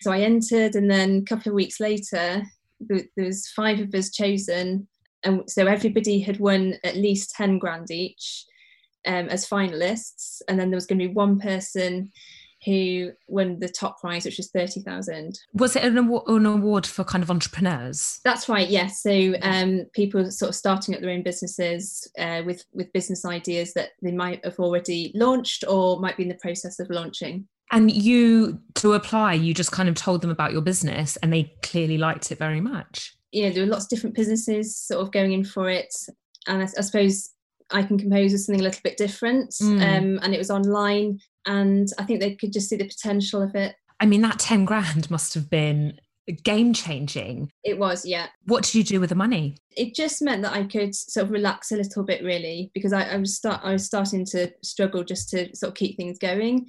So 0.02 0.12
I 0.12 0.20
entered, 0.20 0.76
and 0.76 0.90
then 0.90 1.18
a 1.18 1.28
couple 1.28 1.50
of 1.50 1.56
weeks 1.56 1.80
later, 1.80 2.42
there, 2.80 3.00
there 3.16 3.26
was 3.26 3.48
five 3.48 3.80
of 3.80 3.92
us 3.94 4.10
chosen, 4.10 4.86
and 5.24 5.48
so 5.50 5.66
everybody 5.66 6.20
had 6.20 6.38
won 6.38 6.74
at 6.84 6.96
least 6.96 7.34
ten 7.34 7.58
grand 7.58 7.90
each 7.90 8.44
um, 9.06 9.28
as 9.28 9.48
finalists, 9.48 10.40
and 10.48 10.58
then 10.58 10.70
there 10.70 10.76
was 10.76 10.86
going 10.86 10.98
to 10.98 11.08
be 11.08 11.14
one 11.14 11.38
person 11.38 12.12
who 12.64 13.10
won 13.26 13.58
the 13.58 13.68
top 13.68 14.00
prize, 14.00 14.24
which 14.24 14.36
was 14.36 14.50
thirty 14.50 14.80
thousand. 14.82 15.38
Was 15.54 15.74
it 15.74 15.84
an 15.84 15.98
award, 15.98 16.28
an 16.28 16.46
award, 16.46 16.86
for 16.86 17.04
kind 17.04 17.24
of 17.24 17.30
entrepreneurs? 17.30 18.20
That's 18.24 18.48
right. 18.48 18.68
Yes. 18.68 19.02
So 19.02 19.34
um, 19.42 19.86
people 19.94 20.30
sort 20.30 20.50
of 20.50 20.54
starting 20.54 20.94
up 20.94 21.00
their 21.00 21.10
own 21.10 21.22
businesses 21.22 22.08
uh, 22.18 22.42
with 22.46 22.64
with 22.72 22.92
business 22.92 23.24
ideas 23.24 23.74
that 23.74 23.90
they 24.00 24.12
might 24.12 24.44
have 24.44 24.58
already 24.58 25.12
launched 25.14 25.64
or 25.68 26.00
might 26.00 26.16
be 26.16 26.22
in 26.22 26.28
the 26.28 26.36
process 26.36 26.78
of 26.78 26.88
launching. 26.90 27.48
And 27.72 27.90
you, 27.90 28.60
to 28.74 28.92
apply, 28.92 29.32
you 29.32 29.54
just 29.54 29.72
kind 29.72 29.88
of 29.88 29.94
told 29.94 30.20
them 30.20 30.30
about 30.30 30.52
your 30.52 30.60
business, 30.60 31.16
and 31.16 31.32
they 31.32 31.54
clearly 31.62 31.96
liked 31.96 32.30
it 32.30 32.38
very 32.38 32.60
much. 32.60 33.16
You 33.32 33.44
know, 33.44 33.50
there 33.50 33.64
were 33.64 33.70
lots 33.70 33.84
of 33.84 33.90
different 33.90 34.14
businesses 34.14 34.76
sort 34.76 35.02
of 35.02 35.12
going 35.12 35.32
in 35.32 35.44
for 35.44 35.68
it, 35.68 35.92
and 36.46 36.62
I, 36.62 36.64
I 36.64 36.82
suppose 36.82 37.30
I 37.70 37.82
can 37.82 37.98
compose 37.98 38.32
with 38.32 38.42
something 38.42 38.60
a 38.60 38.64
little 38.64 38.80
bit 38.84 38.96
different. 38.96 39.50
Mm. 39.62 39.80
Um, 39.82 40.20
and 40.22 40.34
it 40.34 40.38
was 40.38 40.50
online, 40.50 41.20
and 41.46 41.88
I 41.98 42.04
think 42.04 42.20
they 42.20 42.34
could 42.34 42.52
just 42.52 42.68
see 42.68 42.76
the 42.76 42.86
potential 42.86 43.42
of 43.42 43.54
it. 43.54 43.74
I 44.00 44.06
mean, 44.06 44.20
that 44.22 44.38
10 44.38 44.64
grand 44.64 45.10
must 45.10 45.34
have 45.34 45.48
been 45.48 45.98
game 46.44 46.72
changing. 46.72 47.50
It 47.64 47.78
was, 47.78 48.04
yeah. 48.04 48.26
What 48.46 48.64
did 48.64 48.74
you 48.74 48.84
do 48.84 49.00
with 49.00 49.10
the 49.10 49.14
money? 49.16 49.56
It 49.76 49.94
just 49.94 50.22
meant 50.22 50.42
that 50.42 50.52
I 50.52 50.64
could 50.64 50.94
sort 50.94 51.26
of 51.26 51.30
relax 51.30 51.72
a 51.72 51.76
little 51.76 52.04
bit, 52.04 52.22
really, 52.22 52.70
because 52.74 52.92
I, 52.92 53.04
I 53.04 53.16
was 53.16 53.36
start 53.36 53.60
I 53.62 53.72
was 53.72 53.84
starting 53.84 54.24
to 54.26 54.52
struggle 54.62 55.04
just 55.04 55.30
to 55.30 55.54
sort 55.54 55.70
of 55.70 55.74
keep 55.74 55.96
things 55.96 56.18
going 56.18 56.66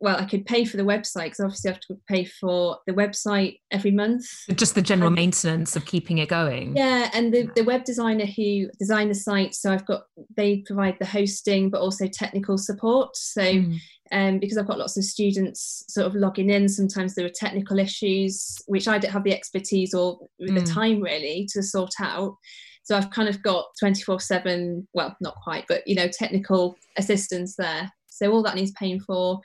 well, 0.00 0.16
I 0.16 0.24
could 0.24 0.46
pay 0.46 0.64
for 0.64 0.76
the 0.76 0.84
website 0.84 1.24
because 1.24 1.40
obviously 1.40 1.70
I 1.70 1.72
have 1.72 1.80
to 1.82 1.98
pay 2.08 2.24
for 2.24 2.78
the 2.86 2.92
website 2.92 3.58
every 3.72 3.90
month. 3.90 4.26
Just 4.54 4.74
the 4.74 4.82
general 4.82 5.08
and, 5.08 5.16
maintenance 5.16 5.74
of 5.74 5.86
keeping 5.86 6.18
it 6.18 6.28
going. 6.28 6.76
Yeah, 6.76 7.10
and 7.12 7.34
the, 7.34 7.50
the 7.56 7.64
web 7.64 7.84
designer 7.84 8.26
who 8.26 8.68
designed 8.78 9.10
the 9.10 9.16
site, 9.16 9.54
so 9.54 9.72
I've 9.72 9.86
got 9.86 10.04
they 10.36 10.58
provide 10.66 10.96
the 11.00 11.06
hosting 11.06 11.70
but 11.70 11.80
also 11.80 12.06
technical 12.06 12.58
support. 12.58 13.16
So 13.16 13.42
mm. 13.42 13.78
um, 14.12 14.38
because 14.38 14.56
I've 14.56 14.68
got 14.68 14.78
lots 14.78 14.96
of 14.96 15.04
students 15.04 15.84
sort 15.88 16.06
of 16.06 16.14
logging 16.14 16.50
in, 16.50 16.68
sometimes 16.68 17.14
there 17.14 17.26
are 17.26 17.30
technical 17.34 17.78
issues 17.80 18.56
which 18.66 18.86
I 18.86 18.98
don't 18.98 19.12
have 19.12 19.24
the 19.24 19.34
expertise 19.34 19.94
or 19.94 20.18
mm. 20.40 20.54
the 20.54 20.64
time 20.64 21.00
really 21.00 21.48
to 21.52 21.62
sort 21.62 21.94
out. 22.00 22.36
So 22.84 22.96
I've 22.96 23.10
kind 23.10 23.28
of 23.28 23.42
got 23.42 23.66
24 23.80 24.20
7, 24.20 24.88
well, 24.94 25.14
not 25.20 25.34
quite, 25.42 25.64
but 25.68 25.86
you 25.86 25.96
know, 25.96 26.08
technical 26.08 26.76
assistance 26.96 27.56
there. 27.56 27.90
So 28.18 28.30
all 28.32 28.42
that 28.42 28.54
needs 28.56 28.72
paying 28.72 29.00
for. 29.00 29.40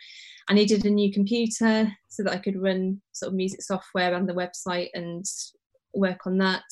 I 0.50 0.54
needed 0.54 0.86
a 0.86 0.90
new 0.90 1.12
computer 1.12 1.92
so 2.10 2.24
that 2.24 2.34
I 2.34 2.38
could 2.38 2.62
run 2.62 3.02
sort 3.14 3.30
of 3.30 3.36
music 3.36 3.62
software 3.62 4.14
and 4.14 4.28
the 4.28 4.34
website 4.34 4.90
and 4.94 5.26
work 5.94 6.26
on 6.26 6.38
that. 6.40 6.64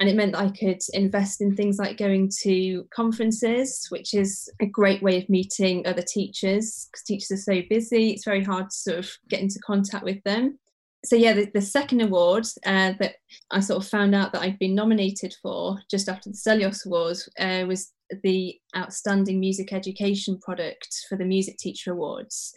And 0.00 0.08
it 0.08 0.16
meant 0.16 0.32
that 0.32 0.40
I 0.40 0.50
could 0.50 0.80
invest 0.92 1.40
in 1.40 1.54
things 1.54 1.78
like 1.78 1.96
going 1.96 2.30
to 2.42 2.86
conferences, 2.94 3.86
which 3.90 4.14
is 4.14 4.50
a 4.60 4.66
great 4.66 5.02
way 5.02 5.18
of 5.18 5.28
meeting 5.28 5.86
other 5.86 6.02
teachers 6.02 6.88
because 6.90 7.04
teachers 7.04 7.30
are 7.30 7.54
so 7.54 7.62
busy. 7.68 8.10
It's 8.10 8.24
very 8.24 8.42
hard 8.42 8.70
to 8.70 8.76
sort 8.76 8.98
of 8.98 9.10
get 9.28 9.40
into 9.40 9.60
contact 9.64 10.04
with 10.04 10.22
them. 10.24 10.58
so 11.04 11.16
yeah, 11.16 11.34
the, 11.34 11.50
the 11.54 11.62
second 11.62 12.00
award 12.00 12.46
uh, 12.66 12.94
that 12.98 13.16
I 13.50 13.60
sort 13.60 13.84
of 13.84 13.88
found 13.88 14.14
out 14.14 14.32
that 14.32 14.42
I'd 14.42 14.58
been 14.58 14.74
nominated 14.74 15.34
for 15.42 15.78
just 15.90 16.08
after 16.08 16.30
the 16.30 16.36
Stelios 16.36 16.86
Awards 16.86 17.28
uh, 17.38 17.64
was 17.68 17.92
the 18.22 18.58
Outstanding 18.76 19.40
Music 19.40 19.72
Education 19.72 20.38
Product 20.40 20.88
for 21.08 21.16
the 21.16 21.24
Music 21.24 21.56
Teacher 21.58 21.92
Awards. 21.92 22.52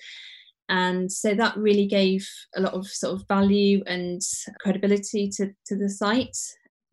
And 0.69 1.11
so 1.11 1.33
that 1.33 1.55
really 1.57 1.85
gave 1.85 2.27
a 2.55 2.61
lot 2.61 2.73
of 2.73 2.87
sort 2.87 3.15
of 3.15 3.27
value 3.27 3.83
and 3.87 4.21
credibility 4.59 5.29
to, 5.37 5.51
to 5.67 5.77
the 5.77 5.89
site. 5.89 6.37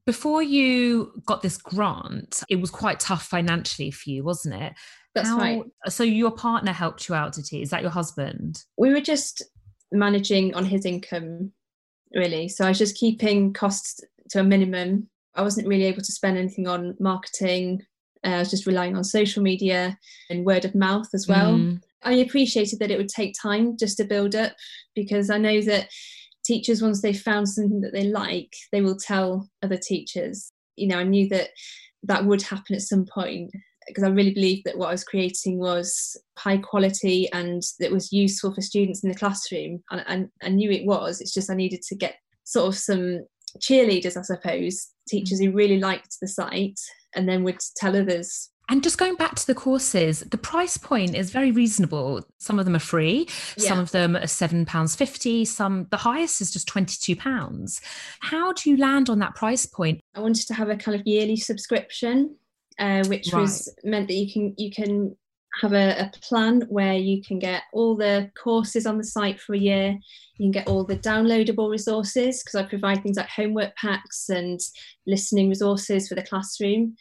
Before 0.06 0.42
you 0.42 1.12
got 1.26 1.42
this 1.42 1.56
grant, 1.56 2.42
it 2.48 2.60
was 2.60 2.70
quite 2.70 3.00
tough 3.00 3.24
financially 3.24 3.90
for 3.90 4.10
you, 4.10 4.22
wasn't 4.22 4.62
it? 4.62 4.74
That's 5.14 5.28
How, 5.28 5.38
right. 5.38 5.62
So 5.88 6.04
your 6.04 6.30
partner 6.30 6.72
helped 6.72 7.08
you 7.08 7.14
out, 7.14 7.32
did 7.32 7.46
he? 7.48 7.62
Is 7.62 7.70
that 7.70 7.82
your 7.82 7.90
husband? 7.90 8.62
We 8.76 8.92
were 8.92 9.00
just 9.00 9.42
managing 9.92 10.54
on 10.54 10.64
his 10.64 10.84
income, 10.84 11.52
really. 12.14 12.48
So 12.48 12.64
I 12.64 12.68
was 12.68 12.78
just 12.78 12.96
keeping 12.96 13.52
costs 13.52 14.00
to 14.30 14.40
a 14.40 14.44
minimum. 14.44 15.08
I 15.34 15.42
wasn't 15.42 15.68
really 15.68 15.84
able 15.84 16.02
to 16.02 16.12
spend 16.12 16.36
anything 16.36 16.68
on 16.68 16.96
marketing. 17.00 17.82
Uh, 18.24 18.30
I 18.30 18.38
was 18.38 18.50
just 18.50 18.66
relying 18.66 18.96
on 18.96 19.04
social 19.04 19.42
media 19.42 19.98
and 20.30 20.44
word 20.44 20.64
of 20.64 20.74
mouth 20.74 21.08
as 21.14 21.28
well. 21.28 21.54
Mm. 21.54 21.80
I 22.02 22.12
appreciated 22.14 22.78
that 22.78 22.90
it 22.90 22.98
would 22.98 23.08
take 23.08 23.34
time 23.40 23.76
just 23.78 23.96
to 23.96 24.04
build 24.04 24.34
up 24.34 24.52
because 24.94 25.30
I 25.30 25.38
know 25.38 25.60
that 25.62 25.88
teachers, 26.44 26.82
once 26.82 27.00
they've 27.00 27.18
found 27.18 27.48
something 27.48 27.80
that 27.80 27.92
they 27.92 28.04
like, 28.04 28.54
they 28.72 28.82
will 28.82 28.96
tell 28.96 29.48
other 29.62 29.78
teachers. 29.78 30.52
You 30.76 30.88
know, 30.88 30.98
I 30.98 31.04
knew 31.04 31.28
that 31.30 31.50
that 32.02 32.26
would 32.26 32.42
happen 32.42 32.74
at 32.74 32.82
some 32.82 33.06
point 33.06 33.50
because 33.86 34.04
I 34.04 34.08
really 34.08 34.32
believed 34.32 34.62
that 34.64 34.78
what 34.78 34.88
I 34.88 34.92
was 34.92 35.04
creating 35.04 35.58
was 35.58 36.16
high 36.38 36.58
quality 36.58 37.30
and 37.32 37.62
that 37.80 37.92
was 37.92 38.12
useful 38.12 38.54
for 38.54 38.60
students 38.60 39.02
in 39.02 39.10
the 39.10 39.16
classroom. 39.16 39.82
And, 39.90 40.04
and 40.06 40.28
I 40.42 40.48
knew 40.50 40.70
it 40.70 40.86
was. 40.86 41.20
It's 41.20 41.34
just 41.34 41.50
I 41.50 41.54
needed 41.54 41.82
to 41.88 41.94
get 41.94 42.16
sort 42.44 42.68
of 42.68 42.78
some 42.78 43.26
cheerleaders, 43.58 44.16
I 44.16 44.22
suppose, 44.22 44.88
teachers 45.08 45.40
who 45.40 45.52
really 45.52 45.78
liked 45.78 46.16
the 46.20 46.28
site 46.28 46.80
and 47.14 47.28
then 47.28 47.44
would 47.44 47.60
tell 47.76 47.96
others 47.96 48.50
And 48.68 48.82
just 48.82 48.96
going 48.96 49.16
back 49.16 49.34
to 49.34 49.46
the 49.46 49.54
courses, 49.54 50.20
the 50.20 50.38
price 50.38 50.78
point 50.78 51.14
is 51.14 51.30
very 51.30 51.50
reasonable. 51.50 52.26
Some 52.38 52.58
of 52.58 52.64
them 52.64 52.74
are 52.74 52.80
free, 52.80 53.28
some 53.58 53.78
of 53.78 53.90
them 53.90 54.16
are 54.16 54.22
£7.50, 54.22 55.46
some 55.46 55.86
the 55.90 55.98
highest 55.98 56.40
is 56.40 56.50
just 56.50 56.68
£22. 56.68 57.80
How 58.20 58.52
do 58.52 58.70
you 58.70 58.76
land 58.78 59.10
on 59.10 59.18
that 59.18 59.34
price 59.34 59.66
point? 59.66 60.00
I 60.14 60.20
wanted 60.20 60.46
to 60.46 60.54
have 60.54 60.70
a 60.70 60.76
kind 60.76 60.98
of 60.98 61.06
yearly 61.06 61.36
subscription, 61.36 62.36
uh, 62.78 63.04
which 63.06 63.32
was 63.32 63.68
meant 63.84 64.08
that 64.08 64.14
you 64.14 64.32
can 64.32 64.54
you 64.56 64.70
can 64.70 65.16
have 65.60 65.72
a, 65.72 66.00
a 66.00 66.12
plan 66.20 66.62
where 66.68 66.94
you 66.94 67.22
can 67.22 67.38
get 67.38 67.62
all 67.72 67.96
the 67.96 68.30
courses 68.42 68.86
on 68.86 68.98
the 68.98 69.04
site 69.04 69.40
for 69.40 69.54
a 69.54 69.58
year. 69.58 69.98
You 70.36 70.44
can 70.46 70.50
get 70.50 70.66
all 70.66 70.84
the 70.84 70.96
downloadable 70.96 71.70
resources 71.70 72.42
because 72.42 72.54
I 72.54 72.68
provide 72.68 73.02
things 73.02 73.16
like 73.16 73.28
homework 73.28 73.76
packs 73.76 74.28
and 74.28 74.60
listening 75.06 75.48
resources 75.48 76.08
for 76.08 76.14
the 76.14 76.22
classroom. 76.22 76.96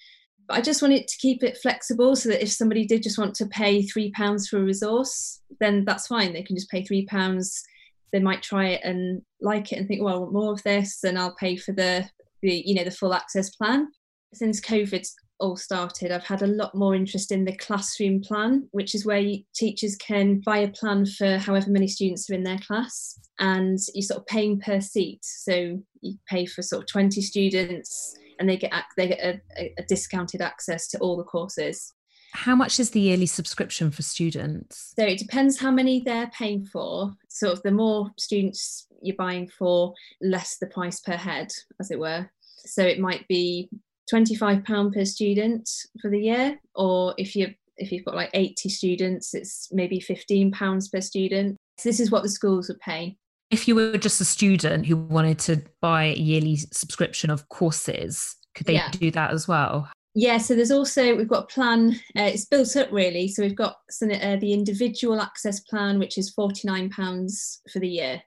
But 0.47 0.57
I 0.57 0.61
just 0.61 0.81
wanted 0.81 1.07
to 1.07 1.17
keep 1.17 1.43
it 1.43 1.57
flexible 1.57 2.15
so 2.15 2.29
that 2.29 2.43
if 2.43 2.51
somebody 2.51 2.85
did 2.85 3.03
just 3.03 3.17
want 3.17 3.33
to 3.35 3.45
pay 3.47 3.81
three 3.81 4.11
pounds 4.11 4.47
for 4.47 4.59
a 4.59 4.63
resource, 4.63 5.41
then 5.59 5.85
that's 5.85 6.07
fine. 6.07 6.33
They 6.33 6.43
can 6.43 6.55
just 6.55 6.69
pay 6.69 6.83
three 6.83 7.05
pounds. 7.05 7.63
They 8.11 8.19
might 8.19 8.43
try 8.43 8.67
it 8.69 8.81
and 8.83 9.21
like 9.41 9.71
it 9.71 9.77
and 9.77 9.87
think, 9.87 10.03
well, 10.03 10.15
I 10.15 10.19
want 10.19 10.33
more 10.33 10.53
of 10.53 10.63
this, 10.63 11.03
and 11.03 11.17
I'll 11.17 11.35
pay 11.35 11.55
for 11.55 11.71
the 11.71 12.07
the 12.43 12.51
you 12.51 12.75
know 12.75 12.83
the 12.83 12.91
full 12.91 13.13
access 13.13 13.49
plan. 13.55 13.87
Since 14.33 14.61
COVID 14.61 15.07
all 15.43 15.57
started, 15.57 16.11
I've 16.11 16.25
had 16.25 16.41
a 16.41 16.47
lot 16.47 16.73
more 16.73 16.95
interest 16.95 17.31
in 17.31 17.43
the 17.43 17.55
classroom 17.57 18.21
plan, 18.21 18.67
which 18.71 18.95
is 18.95 19.05
where 19.05 19.19
you, 19.19 19.43
teachers 19.53 19.97
can 19.97 20.39
buy 20.39 20.59
a 20.59 20.69
plan 20.69 21.05
for 21.05 21.37
however 21.37 21.69
many 21.69 21.87
students 21.87 22.29
are 22.29 22.33
in 22.33 22.43
their 22.43 22.59
class, 22.59 23.19
and 23.39 23.77
you're 23.93 24.03
sort 24.03 24.21
of 24.21 24.27
paying 24.27 24.59
per 24.59 24.79
seat. 24.79 25.19
So 25.21 25.83
you 26.01 26.17
pay 26.27 26.45
for 26.45 26.61
sort 26.61 26.83
of 26.83 26.87
20 26.87 27.21
students, 27.21 28.17
and 28.39 28.47
they 28.49 28.57
get 28.57 28.71
they 28.95 29.09
get 29.09 29.19
a, 29.19 29.41
a, 29.59 29.73
a 29.77 29.83
discounted 29.83 30.41
access 30.41 30.87
to 30.89 30.97
all 30.99 31.17
the 31.17 31.23
courses. 31.23 31.93
How 32.31 32.55
much 32.55 32.79
is 32.79 32.89
the 32.91 33.01
yearly 33.01 33.27
subscription 33.27 33.91
for 33.91 34.01
students? 34.01 34.93
So 34.97 35.05
it 35.05 35.19
depends 35.19 35.59
how 35.59 35.69
many 35.69 35.99
they're 35.99 36.31
paying 36.35 36.65
for. 36.65 37.13
Sort 37.27 37.53
of 37.53 37.61
the 37.61 37.71
more 37.71 38.09
students 38.17 38.87
you're 39.03 39.15
buying 39.17 39.49
for, 39.49 39.93
less 40.21 40.57
the 40.57 40.67
price 40.67 40.99
per 41.01 41.15
head, 41.15 41.51
as 41.79 41.91
it 41.91 41.99
were. 41.99 42.31
So 42.65 42.81
it 42.81 42.99
might 42.99 43.27
be 43.27 43.69
£25 44.11 44.93
per 44.93 45.05
student 45.05 45.69
for 46.01 46.09
the 46.09 46.19
year, 46.19 46.59
or 46.75 47.13
if 47.17 47.35
you 47.35 47.53
if 47.77 47.91
you've 47.91 48.05
got 48.05 48.15
like 48.15 48.29
80 48.35 48.69
students, 48.69 49.33
it's 49.33 49.67
maybe 49.71 49.99
£15 49.99 50.91
per 50.91 51.01
student. 51.01 51.57
So 51.79 51.89
this 51.89 51.99
is 51.99 52.11
what 52.11 52.21
the 52.21 52.29
schools 52.29 52.67
would 52.67 52.79
pay. 52.79 53.17
If 53.49 53.67
you 53.67 53.73
were 53.73 53.97
just 53.97 54.21
a 54.21 54.25
student 54.25 54.85
who 54.85 54.95
wanted 54.95 55.39
to 55.39 55.63
buy 55.81 56.05
a 56.05 56.13
yearly 56.15 56.55
subscription 56.55 57.31
of 57.31 57.49
courses, 57.49 58.35
could 58.53 58.67
they 58.67 58.75
Yeah. 58.75 58.91
do 58.91 59.09
that 59.11 59.31
as 59.31 59.47
well? 59.47 59.89
Yeah, 60.13 60.37
so 60.37 60.55
there's 60.55 60.69
also 60.69 61.15
we've 61.15 61.27
got 61.27 61.45
a 61.45 61.47
plan. 61.47 61.93
Uh, 62.15 62.23
it's 62.23 62.45
built 62.45 62.75
up 62.75 62.91
really. 62.91 63.27
So 63.27 63.41
we've 63.41 63.55
got 63.55 63.77
some, 63.89 64.11
uh, 64.11 64.35
the 64.35 64.53
individual 64.53 65.19
access 65.19 65.59
plan, 65.61 65.97
which 65.97 66.19
is 66.19 66.29
forty 66.29 66.67
nine 66.67 66.91
pounds 66.91 67.59
for 67.71 67.79
the 67.79 67.89
year. 67.89 68.21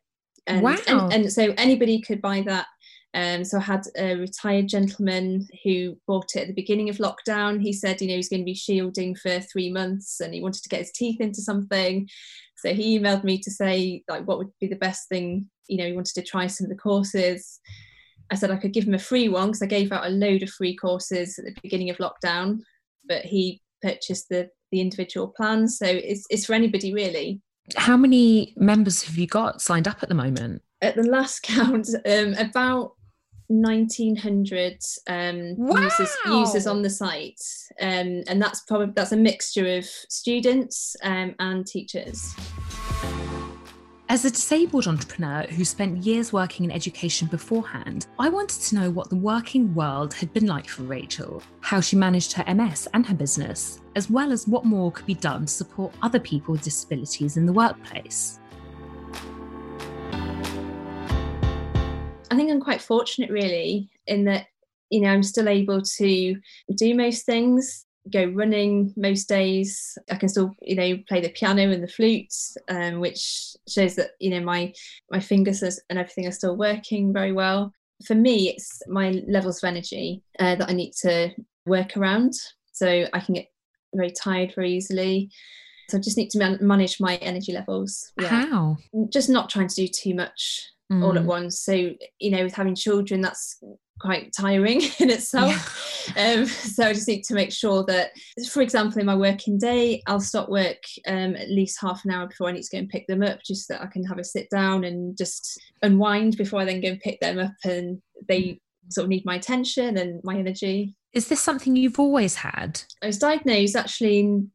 And, 0.49 0.63
Wow. 0.63 0.77
And, 0.89 1.13
and 1.13 1.33
so 1.33 1.55
anybody 1.57 2.01
could 2.01 2.21
buy 2.21 2.41
that. 2.47 2.67
Um, 3.17 3.45
so 3.45 3.57
I 3.57 3.63
had 3.63 3.87
a 3.97 4.15
retired 4.17 4.69
gentleman 4.69 5.49
who 5.65 5.97
bought 6.07 6.37
it 6.37 6.41
at 6.41 6.49
the 6.49 6.53
beginning 6.53 6.91
of 6.91 6.99
lockdown. 6.99 7.63
He 7.63 7.73
said, 7.73 8.03
you 8.03 8.09
know, 8.09 8.15
he's 8.15 8.29
going 8.29 8.43
to 8.43 8.45
be 8.45 8.55
shielding 8.55 9.17
for 9.17 9.41
three 9.41 9.73
months, 9.73 10.21
and 10.21 10.35
he 10.35 10.43
wanted 10.43 10.63
to 10.63 10.69
get 10.69 10.81
his 10.81 10.93
teeth 10.93 11.19
into 11.19 11.41
something. 11.41 12.07
So 12.59 12.75
he 12.75 12.99
emailed 12.99 13.25
me 13.25 13.39
to 13.39 13.51
say 13.51 14.05
like 14.07 14.27
what 14.27 14.37
would 14.37 14.51
be 14.61 14.67
the 14.67 14.77
best 14.77 15.09
thing. 15.09 15.49
You 15.67 15.79
know, 15.79 15.87
he 15.87 15.95
wanted 15.95 16.15
to 16.15 16.23
try 16.23 16.47
some 16.47 16.67
of 16.67 16.69
the 16.69 16.77
courses. 16.77 17.59
I 18.31 18.35
said 18.35 18.51
I 18.51 18.57
could 18.57 18.75
give 18.75 18.85
him 18.85 18.95
a 18.95 18.99
free 18.99 19.31
one 19.31 19.49
because 19.49 19.63
I 19.63 19.67
gave 19.67 19.93
out 19.93 20.07
a 20.07 20.11
load 20.11 20.43
of 20.43 20.51
free 20.51 20.77
courses 20.77 21.39
at 21.39 21.47
the 21.47 21.55
beginning 21.63 21.89
of 21.89 21.97
lockdown, 21.97 22.61
but 23.09 23.23
he 23.23 23.63
purchased 23.81 24.29
the 24.29 24.51
the 24.73 24.83
individual 24.83 25.29
plan. 25.29 25.69
So 25.69 25.87
it's 25.87 26.27
it's 26.29 26.45
for 26.45 26.53
anybody 26.53 26.93
really. 26.93 27.41
How 27.77 27.97
many 27.97 28.53
members 28.57 29.05
have 29.05 29.17
you 29.17 29.27
got 29.27 29.63
signed 29.63 29.89
up 29.89 30.03
at 30.03 30.11
the 30.11 30.15
moment? 30.15 30.61
At 30.83 30.97
the 30.97 31.03
last 31.03 31.43
count, 31.43 31.89
um, 32.07 32.35
about 32.35 32.93
1900 33.49 34.79
um, 35.09 35.57
users 35.59 36.17
users 36.27 36.67
on 36.67 36.83
the 36.83 36.91
site, 36.91 37.41
um, 37.81 38.23
and 38.29 38.41
that's 38.41 38.61
probably 38.61 38.93
that's 38.95 39.13
a 39.13 39.17
mixture 39.17 39.77
of 39.77 39.85
students 39.85 40.97
um, 41.03 41.35
and 41.39 41.67
teachers. 41.67 42.35
As 44.09 44.25
a 44.25 44.31
disabled 44.31 44.87
entrepreneur 44.87 45.43
who 45.51 45.65
spent 45.65 46.05
years 46.05 46.33
working 46.33 46.65
in 46.65 46.71
education 46.71 47.27
beforehand, 47.27 48.07
I 48.21 48.29
wanted 48.29 48.61
to 48.63 48.75
know 48.77 48.89
what 48.89 49.11
the 49.11 49.17
working 49.17 49.75
world 49.75 50.15
had 50.15 50.33
been 50.33 50.47
like 50.47 50.69
for 50.69 50.85
Rachel, 50.85 51.43
how 51.61 51.81
she 51.81 51.97
managed 51.97 52.33
her 52.35 52.55
MS 52.55 52.87
and 52.95 53.05
her 53.05 53.17
business, 53.17 53.81
as 53.97 54.09
well 54.09 54.31
as 54.31 54.47
what 54.47 54.65
more 54.65 54.93
could 54.93 55.07
be 55.07 55.15
done 55.15 55.47
to 55.47 55.53
support 55.53 55.93
other 56.03 56.21
people 56.21 56.53
with 56.53 56.63
disabilities 56.63 57.37
in 57.37 57.47
the 57.47 57.53
workplace. 57.53 58.39
I'm 62.57 62.63
quite 62.63 62.81
fortunate, 62.81 63.31
really, 63.31 63.91
in 64.07 64.25
that 64.25 64.47
you 64.91 65.01
know 65.01 65.09
I'm 65.09 65.23
still 65.23 65.49
able 65.49 65.83
to 65.83 66.37
do 66.75 66.95
most 66.95 67.27
things, 67.27 67.85
go 68.11 68.25
running 68.25 68.95
most 68.97 69.29
days. 69.29 69.99
I 70.11 70.17
can 70.17 70.31
still 70.31 70.57
you 70.63 70.75
know 70.75 70.97
play 71.07 71.21
the 71.21 71.29
piano 71.29 71.71
and 71.71 71.83
the 71.83 71.89
flute, 71.89 72.33
um, 72.69 73.01
which 73.01 73.55
shows 73.69 73.95
that 73.97 74.13
you 74.21 74.31
know 74.31 74.41
my 74.41 74.73
my 75.11 75.21
fingers 75.21 75.63
and 75.63 75.99
everything 75.99 76.27
are 76.27 76.33
still 76.33 76.57
working 76.57 77.13
very 77.13 77.33
well. 77.33 77.73
For 78.07 78.15
me, 78.15 78.51
it's 78.51 78.81
my 78.89 79.23
levels 79.29 79.63
of 79.63 79.69
energy 79.69 80.23
uh, 80.39 80.57
that 80.57 80.71
I 80.71 80.73
need 80.73 80.93
to 81.03 81.31
work 81.67 81.97
around, 81.97 82.33
so 82.73 83.07
I 83.13 83.21
can 83.21 83.35
get 83.35 83.49
very 83.95 84.13
tired 84.13 84.55
very 84.55 84.73
easily. 84.73 85.31
So 85.89 85.99
I 85.99 86.01
just 86.01 86.17
need 86.17 86.31
to 86.31 86.39
man- 86.39 86.59
manage 86.61 87.01
my 87.01 87.17
energy 87.17 87.53
levels. 87.53 88.13
Yeah. 88.19 88.29
How? 88.29 88.77
Just 89.11 89.29
not 89.29 89.51
trying 89.51 89.69
to 89.69 89.75
do 89.75 89.87
too 89.87 90.15
much 90.15 90.71
all 90.91 91.17
at 91.19 91.25
Mm. 91.25 91.27
once. 91.27 91.61
So, 91.61 91.73
you 91.73 92.31
know, 92.31 92.45
with 92.45 92.55
having 92.55 92.75
children, 92.75 93.21
that's 93.21 93.59
quite 94.01 94.33
tiring 94.37 94.83
in 95.01 95.11
itself. 95.11 95.83
Um, 96.17 96.47
so 96.47 96.87
I 96.87 96.93
just 96.93 97.09
need 97.09 97.25
to 97.25 97.35
make 97.35 97.51
sure 97.51 97.85
that, 97.89 98.13
for 98.53 98.63
example, 98.63 99.01
in 99.01 99.07
my 99.07 99.17
working 99.17 99.59
day, 99.59 100.05
I'll 100.07 100.21
stop 100.21 100.49
work 100.49 100.77
um, 101.09 101.35
at 101.35 101.51
least 101.51 101.81
half 101.81 102.05
an 102.05 102.13
hour 102.13 102.29
before 102.29 102.49
I 102.49 102.53
need 102.53 102.63
to 102.63 102.71
go 102.71 102.79
and 102.79 102.89
pick 102.89 103.09
them 103.09 103.25
up, 103.25 103.41
just 103.45 103.67
so 103.67 103.75
that 103.75 103.83
I 103.83 103.87
can 103.87 104.05
have 104.05 104.17
a 104.17 104.23
sit 104.23 104.49
down 104.49 104.85
and 104.85 105.19
just 105.19 105.61
unwind 105.83 106.37
before 106.37 106.61
I 106.61 106.65
then 106.65 106.81
go 106.81 106.91
and 106.91 107.01
pick 107.01 107.19
them 107.19 107.41
up. 107.41 107.55
And 107.65 108.01
they 108.29 108.61
sort 108.89 109.07
of 109.07 109.09
need 109.09 109.25
my 109.27 109.35
attention 109.35 109.97
and 109.97 110.21
my 110.23 110.37
energy. 110.39 110.95
Is 111.13 111.27
this 111.27 111.43
something 111.43 111.75
you've 111.75 111.99
always 111.99 112.37
had? 112.37 112.81
I 113.03 113.07
was 113.07 113.19
diagnosed 113.19 113.75
actually 113.75 114.21
in 114.21 114.53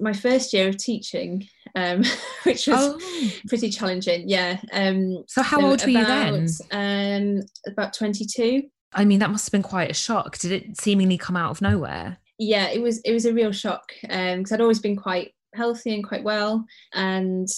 my 0.00 0.12
first 0.12 0.52
year 0.52 0.66
of 0.68 0.78
teaching, 0.78 1.46
um, 1.78 2.02
which 2.44 2.66
was 2.66 2.76
Oh. 2.78 3.30
pretty 3.48 3.70
challenging. 3.70 4.28
Yeah. 4.28 4.60
Um, 4.72 5.24
So 5.26 5.42
how 5.42 5.60
old 5.64 5.82
were 5.82 5.88
you 5.90 6.04
then? 6.04 6.48
Um, 6.70 7.42
about 7.66 7.92
22. 7.94 8.62
I 8.92 9.04
mean, 9.04 9.18
that 9.18 9.30
must 9.30 9.46
have 9.46 9.52
been 9.52 9.62
quite 9.62 9.90
a 9.90 9.94
shock. 9.94 10.38
Did 10.38 10.52
it 10.52 10.80
seemingly 10.80 11.18
come 11.18 11.36
out 11.36 11.50
of 11.50 11.60
nowhere? 11.60 12.18
Yeah, 12.38 12.68
it 12.68 12.80
was 12.80 13.00
it 13.00 13.12
was 13.12 13.26
a 13.26 13.34
real 13.34 13.52
shock 13.52 13.92
because 14.02 14.52
I'd 14.52 14.60
always 14.60 14.78
been 14.80 14.96
quite 14.96 15.34
healthy 15.54 15.92
and 15.94 16.06
quite 16.06 16.22
well, 16.24 16.64
and 16.94 17.48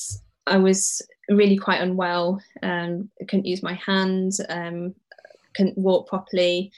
I 0.47 0.57
was 0.57 1.03
really 1.29 1.57
quite 1.59 1.81
unwell. 1.83 2.41
Um, 2.63 3.11
I 3.21 3.25
couldn't 3.27 3.45
use 3.47 3.63
my 3.63 3.75
hand, 3.75 4.33
um, 4.49 4.95
couldn't 5.55 5.77
walk 5.79 6.09
properly. 6.09 6.73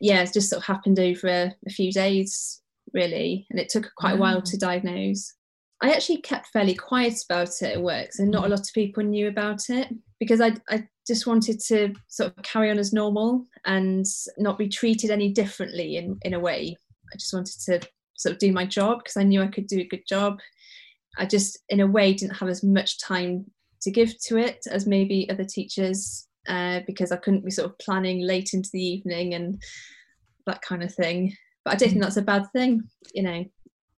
Yeah, 0.00 0.22
it 0.22 0.32
just 0.32 0.48
sort 0.50 0.62
of 0.62 0.66
happened 0.66 0.98
over 0.98 1.28
a, 1.28 1.54
a 1.66 1.70
few 1.70 1.92
days, 1.92 2.60
really, 2.94 3.46
and 3.50 3.60
it 3.60 3.68
took 3.68 3.92
quite 3.96 4.14
a 4.14 4.18
while 4.18 4.42
to 4.42 4.56
diagnose. 4.56 5.32
I 5.82 5.92
actually 5.92 6.22
kept 6.22 6.48
fairly 6.48 6.74
quiet 6.74 7.14
about 7.28 7.50
it 7.60 7.74
at 7.74 7.82
work, 7.82 8.12
so 8.12 8.24
not 8.24 8.44
a 8.44 8.48
lot 8.48 8.60
of 8.60 8.74
people 8.74 9.02
knew 9.02 9.28
about 9.28 9.68
it 9.68 9.88
because 10.18 10.40
I, 10.40 10.56
I 10.70 10.86
just 11.06 11.26
wanted 11.26 11.60
to 11.66 11.92
sort 12.08 12.32
of 12.36 12.42
carry 12.42 12.70
on 12.70 12.78
as 12.78 12.92
normal 12.92 13.46
and 13.66 14.06
not 14.38 14.56
be 14.56 14.68
treated 14.68 15.10
any 15.10 15.30
differently 15.32 15.96
in, 15.96 16.18
in 16.22 16.34
a 16.34 16.40
way. 16.40 16.76
I 17.12 17.16
just 17.16 17.34
wanted 17.34 17.60
to 17.66 17.88
sort 18.16 18.32
of 18.32 18.38
do 18.38 18.52
my 18.52 18.64
job 18.64 18.98
because 18.98 19.16
I 19.16 19.24
knew 19.24 19.42
I 19.42 19.48
could 19.48 19.66
do 19.66 19.80
a 19.80 19.88
good 19.88 20.06
job. 20.08 20.38
I 21.18 21.26
just, 21.26 21.58
in 21.68 21.80
a 21.80 21.86
way, 21.86 22.14
didn't 22.14 22.36
have 22.36 22.48
as 22.48 22.62
much 22.62 23.00
time 23.00 23.44
to 23.82 23.90
give 23.90 24.18
to 24.22 24.38
it 24.38 24.64
as 24.70 24.86
maybe 24.86 25.28
other 25.30 25.44
teachers 25.44 26.26
uh, 26.48 26.80
because 26.86 27.12
I 27.12 27.16
couldn't 27.16 27.44
be 27.44 27.50
sort 27.50 27.70
of 27.70 27.78
planning 27.78 28.22
late 28.22 28.50
into 28.54 28.70
the 28.72 28.82
evening 28.82 29.34
and 29.34 29.62
that 30.46 30.62
kind 30.62 30.82
of 30.82 30.94
thing. 30.94 31.36
But 31.64 31.74
I 31.74 31.76
don't 31.76 31.90
think 31.90 32.02
that's 32.02 32.16
a 32.16 32.22
bad 32.22 32.44
thing, 32.52 32.82
you 33.14 33.22
know. 33.22 33.44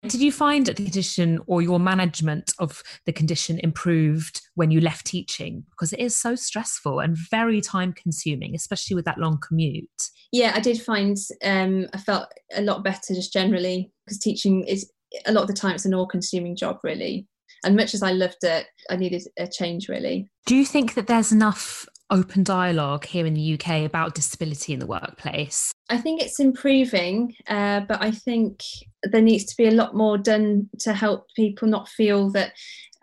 Did 0.08 0.20
you 0.20 0.32
find 0.32 0.66
that 0.66 0.76
the 0.76 0.84
condition 0.84 1.40
or 1.46 1.62
your 1.62 1.80
management 1.80 2.52
of 2.58 2.82
the 3.04 3.12
condition 3.12 3.58
improved 3.60 4.40
when 4.54 4.70
you 4.70 4.80
left 4.80 5.06
teaching? 5.06 5.64
Because 5.70 5.92
it 5.92 6.00
is 6.00 6.16
so 6.16 6.34
stressful 6.34 7.00
and 7.00 7.16
very 7.30 7.60
time 7.60 7.92
consuming, 7.92 8.54
especially 8.54 8.94
with 8.94 9.04
that 9.04 9.18
long 9.18 9.38
commute. 9.46 10.10
Yeah, 10.32 10.52
I 10.54 10.60
did 10.60 10.80
find 10.80 11.16
um, 11.44 11.86
I 11.92 11.98
felt 11.98 12.28
a 12.54 12.62
lot 12.62 12.84
better 12.84 13.14
just 13.14 13.32
generally 13.32 13.92
because 14.04 14.18
teaching 14.18 14.64
is 14.64 14.90
a 15.24 15.32
lot 15.32 15.42
of 15.42 15.48
the 15.48 15.54
time 15.54 15.74
it's 15.74 15.84
an 15.84 15.94
all 15.94 16.06
consuming 16.06 16.56
job, 16.56 16.78
really. 16.82 17.26
And 17.64 17.76
much 17.76 17.94
as 17.94 18.02
I 18.02 18.12
loved 18.12 18.42
it, 18.42 18.66
I 18.90 18.96
needed 18.96 19.22
a 19.38 19.46
change 19.46 19.88
really. 19.88 20.30
Do 20.46 20.54
you 20.54 20.64
think 20.64 20.94
that 20.94 21.06
there's 21.06 21.32
enough 21.32 21.86
open 22.10 22.42
dialogue 22.42 23.04
here 23.04 23.26
in 23.26 23.34
the 23.34 23.54
UK 23.54 23.84
about 23.84 24.14
disability 24.14 24.72
in 24.72 24.78
the 24.78 24.86
workplace? 24.86 25.72
I 25.88 25.98
think 25.98 26.22
it's 26.22 26.40
improving, 26.40 27.34
uh, 27.48 27.80
but 27.80 28.02
I 28.02 28.10
think 28.10 28.60
there 29.02 29.22
needs 29.22 29.44
to 29.44 29.56
be 29.56 29.66
a 29.66 29.72
lot 29.72 29.94
more 29.94 30.18
done 30.18 30.68
to 30.80 30.92
help 30.92 31.26
people 31.34 31.68
not 31.68 31.88
feel 31.88 32.30
that 32.30 32.52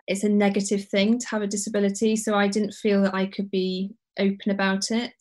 it's 0.06 0.24
a 0.24 0.28
negative 0.28 0.86
thing 0.88 1.18
to 1.18 1.26
have 1.28 1.42
a 1.42 1.46
disability. 1.46 2.16
So 2.16 2.34
I 2.34 2.48
didn't 2.48 2.74
feel 2.74 3.02
that 3.02 3.14
I 3.14 3.26
could 3.26 3.50
be 3.50 3.90
open 4.18 4.50
about 4.50 4.90
it 4.90 5.14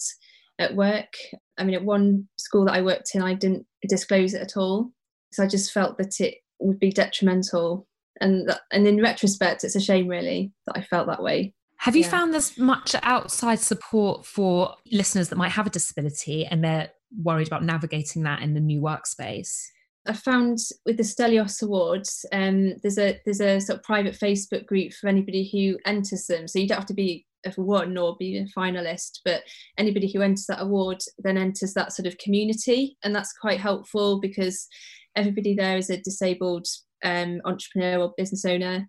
at 0.59 0.75
work. 0.75 1.13
I 1.57 1.63
mean, 1.63 1.75
at 1.75 1.85
one 1.85 2.27
school 2.37 2.65
that 2.65 2.73
I 2.73 2.81
worked 2.81 3.11
in, 3.15 3.21
I 3.21 3.33
didn't 3.33 3.65
disclose 3.87 4.33
it 4.33 4.41
at 4.41 4.57
all. 4.57 4.91
So 5.31 5.43
I 5.43 5.47
just 5.47 5.71
felt 5.71 5.97
that 5.97 6.19
it 6.19 6.35
would 6.59 6.79
be 6.79 6.91
detrimental. 6.91 7.87
And, 8.21 8.53
and 8.71 8.87
in 8.87 9.01
retrospect, 9.01 9.63
it's 9.63 9.75
a 9.75 9.81
shame 9.81 10.07
really 10.07 10.51
that 10.67 10.77
I 10.77 10.81
felt 10.83 11.07
that 11.07 11.23
way. 11.23 11.53
Have 11.83 11.97
you 11.97 12.03
yeah. 12.03 12.11
found 12.11 12.33
there's 12.33 12.57
much 12.57 12.95
outside 13.03 13.59
support 13.59 14.25
for 14.25 14.73
listeners 14.89 15.27
that 15.27 15.35
might 15.35 15.51
have 15.51 15.67
a 15.67 15.69
disability 15.69 16.45
and 16.45 16.63
they're 16.63 16.89
worried 17.21 17.47
about 17.47 17.65
navigating 17.65 18.23
that 18.23 18.41
in 18.41 18.53
the 18.53 18.61
new 18.61 18.79
workspace? 18.79 19.65
I 20.07 20.13
found 20.13 20.59
with 20.85 20.95
the 20.95 21.03
Stelios 21.03 21.61
Awards, 21.61 22.25
um, 22.31 22.75
there's 22.81 22.97
a 22.97 23.19
there's 23.25 23.41
a 23.41 23.59
sort 23.59 23.79
of 23.79 23.83
private 23.83 24.17
Facebook 24.17 24.65
group 24.65 24.93
for 24.93 25.09
anybody 25.09 25.49
who 25.51 25.77
enters 25.85 26.25
them. 26.27 26.47
So 26.47 26.57
you 26.57 26.69
don't 26.69 26.77
have 26.77 26.87
to 26.87 26.93
be 26.93 27.25
a 27.45 27.51
one 27.51 27.97
or 27.97 28.15
be 28.17 28.37
a 28.37 28.45
finalist, 28.57 29.19
but 29.25 29.43
anybody 29.77 30.09
who 30.09 30.21
enters 30.21 30.45
that 30.45 30.61
award 30.61 31.01
then 31.17 31.37
enters 31.37 31.73
that 31.73 31.91
sort 31.91 32.07
of 32.07 32.17
community, 32.17 32.97
and 33.03 33.13
that's 33.13 33.33
quite 33.33 33.59
helpful 33.59 34.21
because 34.21 34.69
everybody 35.17 35.53
there 35.53 35.75
is 35.75 35.89
a 35.89 36.01
disabled 36.01 36.65
um, 37.03 37.41
entrepreneur 37.43 38.03
or 38.03 38.13
business 38.15 38.45
owner, 38.45 38.87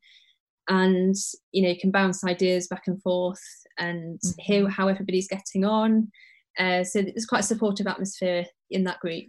and 0.69 1.15
you 1.53 1.63
know 1.63 1.69
you 1.69 1.79
can 1.79 1.91
bounce 1.91 2.25
ideas 2.25 2.67
back 2.69 2.85
and 2.87 3.01
forth 3.03 3.43
and 3.79 4.19
mm-hmm. 4.21 4.43
hear 4.43 4.69
how 4.69 4.89
everybody's 4.89 5.29
getting 5.29 5.65
on 5.65 6.11
uh, 6.59 6.85
so 6.85 7.03
there's 7.03 7.27
quite 7.27 7.41
a 7.41 7.45
supportive 7.45 7.87
atmosphere 7.87 8.47
in 8.71 8.85
that 8.85 9.01
group 9.01 9.29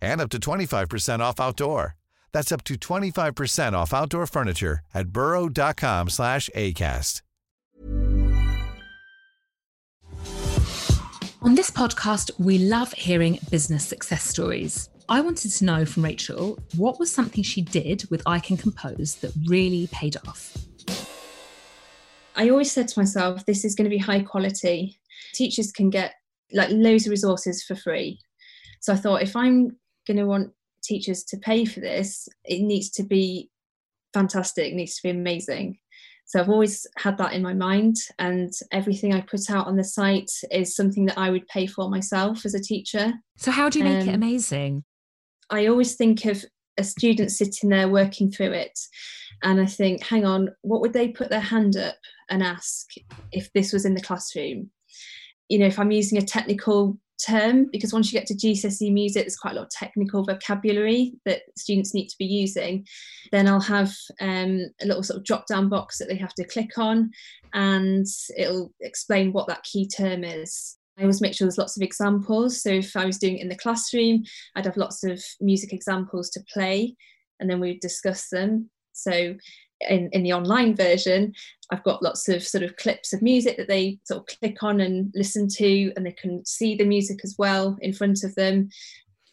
and 0.00 0.20
up 0.20 0.30
to 0.30 0.38
25% 0.38 1.20
off 1.20 1.40
outdoor. 1.40 1.96
That's 2.32 2.52
up 2.52 2.62
to 2.64 2.74
25% 2.74 3.72
off 3.74 3.94
outdoor 3.94 4.26
furniture 4.26 4.80
at 4.92 5.08
burrow.com/acast. 5.08 7.22
On 11.42 11.54
this 11.54 11.70
podcast, 11.70 12.30
we 12.40 12.58
love 12.58 12.92
hearing 12.92 13.38
business 13.50 13.86
success 13.86 14.24
stories. 14.24 14.90
I 15.08 15.20
wanted 15.20 15.52
to 15.52 15.64
know 15.64 15.84
from 15.84 16.02
Rachel 16.02 16.58
what 16.76 16.98
was 16.98 17.12
something 17.12 17.44
she 17.44 17.62
did 17.62 18.04
with 18.10 18.20
I 18.26 18.40
Can 18.40 18.56
Compose 18.56 19.14
that 19.20 19.30
really 19.46 19.86
paid 19.92 20.16
off. 20.26 20.56
I 22.34 22.50
always 22.50 22.72
said 22.72 22.88
to 22.88 22.98
myself, 22.98 23.46
this 23.46 23.64
is 23.64 23.76
going 23.76 23.84
to 23.84 23.90
be 23.90 23.98
high 23.98 24.22
quality. 24.22 24.98
Teachers 25.34 25.70
can 25.70 25.88
get 25.88 26.14
like 26.52 26.70
loads 26.70 27.06
of 27.06 27.12
resources 27.12 27.62
for 27.62 27.76
free. 27.76 28.18
So 28.80 28.92
I 28.92 28.96
thought 28.96 29.22
if 29.22 29.36
I'm 29.36 29.76
going 30.06 30.16
to 30.18 30.26
want 30.26 30.52
teachers 30.82 31.24
to 31.24 31.36
pay 31.36 31.64
for 31.64 31.80
this, 31.80 32.28
it 32.44 32.62
needs 32.62 32.90
to 32.90 33.02
be 33.02 33.50
fantastic, 34.14 34.72
needs 34.72 34.96
to 34.96 35.02
be 35.02 35.10
amazing. 35.10 35.78
So 36.26 36.40
I've 36.40 36.48
always 36.48 36.86
had 36.96 37.18
that 37.18 37.34
in 37.34 37.42
my 37.42 37.54
mind, 37.54 37.96
and 38.18 38.52
everything 38.72 39.14
I 39.14 39.20
put 39.20 39.48
out 39.48 39.68
on 39.68 39.76
the 39.76 39.84
site 39.84 40.30
is 40.50 40.74
something 40.74 41.06
that 41.06 41.18
I 41.18 41.30
would 41.30 41.46
pay 41.46 41.66
for 41.66 41.88
myself 41.88 42.44
as 42.44 42.54
a 42.54 42.60
teacher. 42.60 43.12
So, 43.36 43.52
how 43.52 43.68
do 43.68 43.78
you 43.78 43.84
make 43.84 44.02
um, 44.02 44.08
it 44.08 44.14
amazing? 44.14 44.84
I 45.50 45.66
always 45.66 45.94
think 45.94 46.24
of 46.24 46.44
a 46.78 46.82
student 46.82 47.30
sitting 47.30 47.70
there 47.70 47.88
working 47.88 48.32
through 48.32 48.52
it, 48.52 48.76
and 49.44 49.60
I 49.60 49.66
think, 49.66 50.02
hang 50.02 50.24
on, 50.24 50.50
what 50.62 50.80
would 50.80 50.92
they 50.92 51.08
put 51.08 51.30
their 51.30 51.38
hand 51.38 51.76
up 51.76 51.94
and 52.28 52.42
ask 52.42 52.88
if 53.30 53.52
this 53.52 53.72
was 53.72 53.84
in 53.84 53.94
the 53.94 54.00
classroom? 54.00 54.70
You 55.48 55.60
know, 55.60 55.66
if 55.66 55.78
I'm 55.78 55.92
using 55.92 56.18
a 56.18 56.22
technical 56.22 56.98
term 57.24 57.66
because 57.72 57.92
once 57.92 58.12
you 58.12 58.18
get 58.18 58.26
to 58.28 58.34
GCSE 58.34 58.92
music, 58.92 59.22
there's 59.22 59.36
quite 59.36 59.52
a 59.52 59.56
lot 59.56 59.64
of 59.64 59.70
technical 59.70 60.24
vocabulary 60.24 61.14
that 61.24 61.42
students 61.56 61.94
need 61.94 62.08
to 62.08 62.18
be 62.18 62.24
using. 62.24 62.86
Then 63.32 63.48
I'll 63.48 63.60
have 63.60 63.92
um, 64.20 64.66
a 64.80 64.86
little 64.86 65.02
sort 65.02 65.18
of 65.18 65.24
drop 65.24 65.46
down 65.46 65.68
box 65.68 65.98
that 65.98 66.08
they 66.08 66.16
have 66.16 66.34
to 66.34 66.44
click 66.44 66.78
on 66.78 67.10
and 67.54 68.06
it'll 68.36 68.72
explain 68.80 69.32
what 69.32 69.46
that 69.48 69.64
key 69.64 69.88
term 69.88 70.24
is. 70.24 70.76
I 70.98 71.02
always 71.02 71.20
make 71.20 71.34
sure 71.34 71.46
there's 71.46 71.58
lots 71.58 71.76
of 71.76 71.82
examples. 71.82 72.62
So 72.62 72.70
if 72.70 72.96
I 72.96 73.04
was 73.04 73.18
doing 73.18 73.38
it 73.38 73.42
in 73.42 73.48
the 73.48 73.56
classroom, 73.56 74.24
I'd 74.54 74.64
have 74.64 74.78
lots 74.78 75.04
of 75.04 75.22
music 75.40 75.72
examples 75.72 76.30
to 76.30 76.44
play 76.52 76.96
and 77.38 77.50
then 77.50 77.60
we'd 77.60 77.80
discuss 77.80 78.28
them. 78.30 78.70
So 78.92 79.34
in, 79.80 80.08
in 80.12 80.22
the 80.22 80.32
online 80.32 80.74
version, 80.74 81.32
I've 81.70 81.84
got 81.84 82.02
lots 82.02 82.28
of 82.28 82.42
sort 82.42 82.64
of 82.64 82.76
clips 82.76 83.12
of 83.12 83.22
music 83.22 83.56
that 83.56 83.68
they 83.68 83.98
sort 84.04 84.20
of 84.20 84.38
click 84.38 84.62
on 84.62 84.80
and 84.80 85.12
listen 85.14 85.48
to, 85.48 85.92
and 85.96 86.06
they 86.06 86.12
can 86.12 86.44
see 86.44 86.76
the 86.76 86.84
music 86.84 87.20
as 87.24 87.34
well 87.38 87.76
in 87.80 87.92
front 87.92 88.24
of 88.24 88.34
them. 88.34 88.68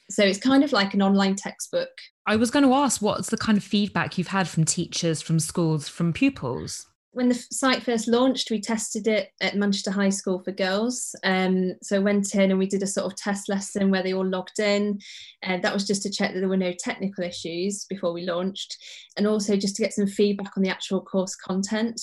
So 0.10 0.24
it's 0.24 0.40
kind 0.40 0.64
of 0.64 0.72
like 0.72 0.94
an 0.94 1.02
online 1.02 1.36
textbook. 1.36 1.90
I 2.26 2.36
was 2.36 2.52
going 2.52 2.66
to 2.66 2.74
ask 2.74 3.02
what's 3.02 3.30
the 3.30 3.38
kind 3.38 3.58
of 3.58 3.64
feedback 3.64 4.18
you've 4.18 4.28
had 4.28 4.48
from 4.48 4.66
teachers, 4.66 5.22
from 5.22 5.40
schools, 5.40 5.88
from 5.88 6.14
pupils? 6.14 6.88
When 7.14 7.30
the 7.30 7.36
site 7.36 7.84
first 7.84 8.08
launched, 8.08 8.50
we 8.50 8.60
tested 8.60 9.08
it 9.08 9.30
at 9.40 9.56
Manchester 9.56 9.92
High 9.92 10.10
School 10.10 10.40
for 10.40 10.52
girls. 10.52 11.16
Um, 11.24 11.76
so 11.84 11.96
I 11.98 12.00
went 12.00 12.34
in 12.34 12.50
and 12.50 12.58
we 12.58 12.66
did 12.66 12.82
a 12.82 12.88
sort 12.88 13.06
of 13.06 13.16
test 13.16 13.50
lesson 13.50 13.92
where 13.92 14.02
they 14.02 14.14
all 14.14 14.26
logged 14.26 14.60
in. 14.60 15.00
And 15.44 15.64
that 15.64 15.74
was 15.74 15.86
just 15.86 16.02
to 16.04 16.10
check 16.10 16.34
that 16.34 16.40
there 16.40 16.50
were 16.50 16.58
no 16.58 16.74
technical 16.74 17.24
issues 17.24 17.86
before 17.88 18.14
we 18.14 18.26
launched. 18.26 18.78
And 19.16 19.28
also 19.28 19.56
just 19.56 19.76
to 19.76 19.84
get 19.84 19.94
some 19.94 20.08
feedback 20.08 20.58
on 20.58 20.64
the 20.64 20.72
actual 20.72 21.02
course 21.02 21.36
content. 21.36 22.02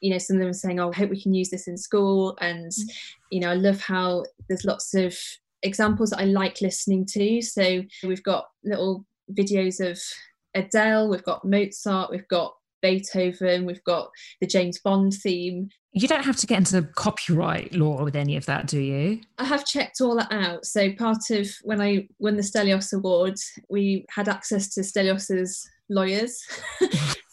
You 0.00 0.12
know, 0.12 0.18
some 0.18 0.36
of 0.36 0.40
them 0.40 0.48
were 0.48 0.54
saying, 0.54 0.80
oh, 0.80 0.90
I 0.90 0.96
hope 0.96 1.10
we 1.10 1.22
can 1.22 1.34
use 1.34 1.50
this 1.50 1.68
in 1.68 1.76
school. 1.76 2.36
And, 2.40 2.72
mm. 2.72 2.90
you 3.30 3.40
know, 3.40 3.50
I 3.50 3.54
love 3.54 3.80
how 3.80 4.24
there's 4.48 4.64
lots 4.64 4.94
of 4.94 5.14
examples 5.62 6.10
that 6.10 6.20
I 6.20 6.24
like 6.24 6.62
listening 6.62 7.04
to. 7.10 7.42
So 7.42 7.82
we've 8.02 8.22
got 8.22 8.46
little 8.64 9.04
videos 9.32 9.80
of 9.80 10.00
Adele, 10.54 11.10
we've 11.10 11.24
got 11.24 11.44
Mozart, 11.44 12.10
we've 12.10 12.28
got 12.28 12.54
Beethoven, 12.86 13.66
we've 13.66 13.82
got 13.82 14.10
the 14.40 14.46
James 14.46 14.78
Bond 14.78 15.12
theme. 15.12 15.68
You 15.92 16.06
don't 16.06 16.24
have 16.24 16.36
to 16.36 16.46
get 16.46 16.58
into 16.58 16.82
copyright 16.94 17.74
law 17.74 18.04
with 18.04 18.14
any 18.14 18.36
of 18.36 18.46
that, 18.46 18.68
do 18.68 18.78
you? 18.78 19.20
I 19.38 19.44
have 19.44 19.64
checked 19.64 20.00
all 20.00 20.14
that 20.16 20.30
out. 20.30 20.64
So 20.64 20.92
part 20.92 21.30
of 21.30 21.48
when 21.64 21.80
I 21.80 22.06
won 22.20 22.36
the 22.36 22.42
Stelios 22.42 22.92
Award, 22.92 23.34
we 23.68 24.06
had 24.10 24.28
access 24.28 24.68
to 24.74 24.82
Stelios's 24.82 25.68
lawyers. 25.88 26.40
so 26.80 26.88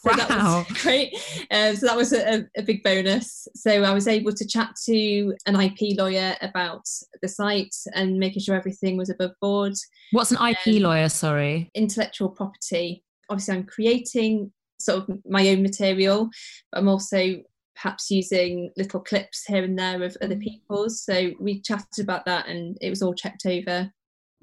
wow. 0.06 0.16
that 0.16 0.66
was 0.68 0.82
great. 0.82 1.14
Um, 1.52 1.76
so 1.76 1.86
that 1.86 1.96
was 1.96 2.12
a, 2.12 2.46
a, 2.56 2.62
big 2.62 2.82
bonus. 2.82 3.46
So 3.54 3.84
I 3.84 3.92
was 3.92 4.08
able 4.08 4.32
to 4.32 4.46
chat 4.46 4.70
to 4.86 5.34
an 5.46 5.60
IP 5.60 5.96
lawyer 5.96 6.34
about 6.40 6.84
the 7.22 7.28
site 7.28 7.74
and 7.94 8.18
making 8.18 8.42
sure 8.42 8.56
everything 8.56 8.96
was 8.96 9.10
above 9.10 9.32
board. 9.40 9.74
What's 10.10 10.32
an 10.32 10.38
IP 10.44 10.76
um, 10.78 10.82
lawyer? 10.82 11.08
Sorry. 11.10 11.70
Intellectual 11.74 12.30
property. 12.30 13.04
Obviously, 13.28 13.54
I'm 13.54 13.64
creating 13.64 14.52
sort 14.78 15.08
of 15.08 15.18
my 15.28 15.48
own 15.48 15.62
material, 15.62 16.28
but 16.70 16.80
I'm 16.80 16.88
also 16.88 17.42
perhaps 17.74 18.10
using 18.10 18.70
little 18.76 19.00
clips 19.00 19.44
here 19.46 19.64
and 19.64 19.78
there 19.78 20.02
of 20.02 20.16
other 20.22 20.36
mm. 20.36 20.42
people's. 20.42 21.02
So 21.02 21.32
we 21.40 21.60
chatted 21.60 22.02
about 22.02 22.24
that 22.26 22.48
and 22.48 22.78
it 22.80 22.90
was 22.90 23.02
all 23.02 23.14
checked 23.14 23.46
over. 23.46 23.90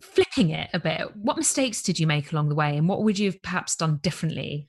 Flipping 0.02 0.50
it 0.50 0.70
a 0.74 0.80
bit, 0.80 1.16
what 1.16 1.38
mistakes 1.38 1.82
did 1.82 2.00
you 2.00 2.08
make 2.08 2.32
along 2.32 2.50
the 2.50 2.56
way 2.56 2.76
and 2.76 2.90
what 2.90 3.04
would 3.04 3.20
you 3.20 3.32
have 3.32 3.42
perhaps 3.42 3.76
done 3.76 4.00
differently? 4.02 4.68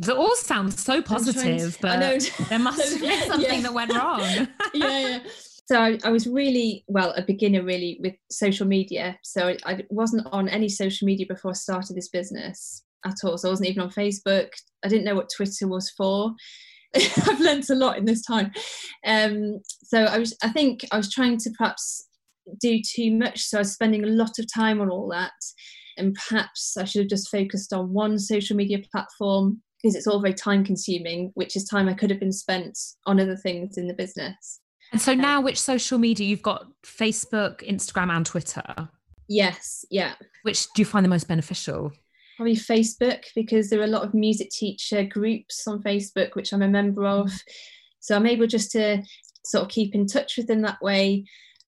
It 0.00 0.10
all 0.10 0.36
sounds 0.36 0.82
so 0.82 1.02
positive, 1.02 1.76
to, 1.76 1.82
but 1.82 2.30
there 2.48 2.58
must 2.58 2.92
have 2.92 3.00
been 3.00 3.22
something 3.28 3.54
yeah. 3.54 3.60
that 3.62 3.74
went 3.74 3.92
wrong. 3.92 4.20
yeah, 4.74 4.98
yeah. 4.98 5.18
So 5.66 5.80
I, 5.80 5.98
I, 6.04 6.10
was 6.10 6.26
really, 6.26 6.84
well, 6.86 7.12
a 7.16 7.22
beginner 7.22 7.62
really 7.62 7.98
with 8.00 8.14
social 8.30 8.66
media. 8.66 9.18
So 9.22 9.48
I, 9.48 9.58
I 9.66 9.84
wasn't 9.90 10.26
on 10.32 10.48
any 10.48 10.68
social 10.68 11.04
media 11.04 11.26
before 11.26 11.50
I 11.50 11.54
started 11.54 11.96
this 11.96 12.08
business 12.08 12.84
at 13.04 13.16
all. 13.24 13.38
So 13.38 13.48
I 13.48 13.52
wasn't 13.52 13.68
even 13.68 13.82
on 13.82 13.90
Facebook. 13.90 14.48
I 14.84 14.88
didn't 14.88 15.04
know 15.04 15.14
what 15.14 15.30
Twitter 15.34 15.68
was 15.68 15.90
for. 15.96 16.32
I've 16.94 17.40
learnt 17.40 17.70
a 17.70 17.74
lot 17.74 17.98
in 17.98 18.04
this 18.04 18.22
time. 18.22 18.52
Um, 19.06 19.60
so 19.84 20.04
I 20.04 20.18
was, 20.18 20.36
I 20.42 20.48
think 20.48 20.84
I 20.90 20.96
was 20.96 21.12
trying 21.12 21.38
to 21.38 21.50
perhaps 21.56 22.08
do 22.60 22.80
too 22.80 23.12
much. 23.12 23.40
So 23.40 23.58
I 23.58 23.60
was 23.60 23.72
spending 23.72 24.04
a 24.04 24.08
lot 24.08 24.38
of 24.38 24.46
time 24.52 24.80
on 24.80 24.90
all 24.90 25.08
that. 25.10 25.32
And 25.96 26.16
perhaps 26.28 26.76
I 26.76 26.84
should 26.84 27.02
have 27.02 27.10
just 27.10 27.30
focused 27.30 27.72
on 27.72 27.92
one 27.92 28.18
social 28.18 28.56
media 28.56 28.78
platform 28.92 29.60
because 29.82 29.94
it's 29.94 30.06
all 30.06 30.20
very 30.20 30.34
time 30.34 30.64
consuming, 30.64 31.30
which 31.34 31.56
is 31.56 31.64
time 31.64 31.88
I 31.88 31.94
could 31.94 32.10
have 32.10 32.20
been 32.20 32.32
spent 32.32 32.78
on 33.06 33.20
other 33.20 33.36
things 33.36 33.76
in 33.76 33.86
the 33.86 33.94
business. 33.94 34.60
And 34.92 35.00
so 35.00 35.12
now, 35.14 35.40
which 35.40 35.60
social 35.60 35.98
media 35.98 36.26
you've 36.26 36.42
got 36.42 36.66
Facebook, 36.84 37.68
Instagram, 37.68 38.10
and 38.10 38.24
Twitter? 38.24 38.88
Yes, 39.28 39.84
yeah. 39.90 40.14
Which 40.42 40.66
do 40.72 40.80
you 40.80 40.86
find 40.86 41.04
the 41.04 41.10
most 41.10 41.28
beneficial? 41.28 41.92
Probably 42.38 42.54
Facebook 42.54 43.24
because 43.34 43.68
there 43.68 43.80
are 43.80 43.84
a 43.84 43.88
lot 43.88 44.04
of 44.04 44.14
music 44.14 44.48
teacher 44.50 45.02
groups 45.02 45.66
on 45.66 45.82
Facebook, 45.82 46.36
which 46.36 46.52
I'm 46.52 46.62
a 46.62 46.68
member 46.68 47.04
of. 47.04 47.26
Mm. 47.26 47.42
So 47.98 48.14
I'm 48.14 48.26
able 48.26 48.46
just 48.46 48.70
to 48.72 49.02
sort 49.44 49.62
of 49.62 49.68
keep 49.68 49.92
in 49.92 50.06
touch 50.06 50.36
with 50.36 50.46
them 50.46 50.62
that 50.62 50.80
way 50.80 51.24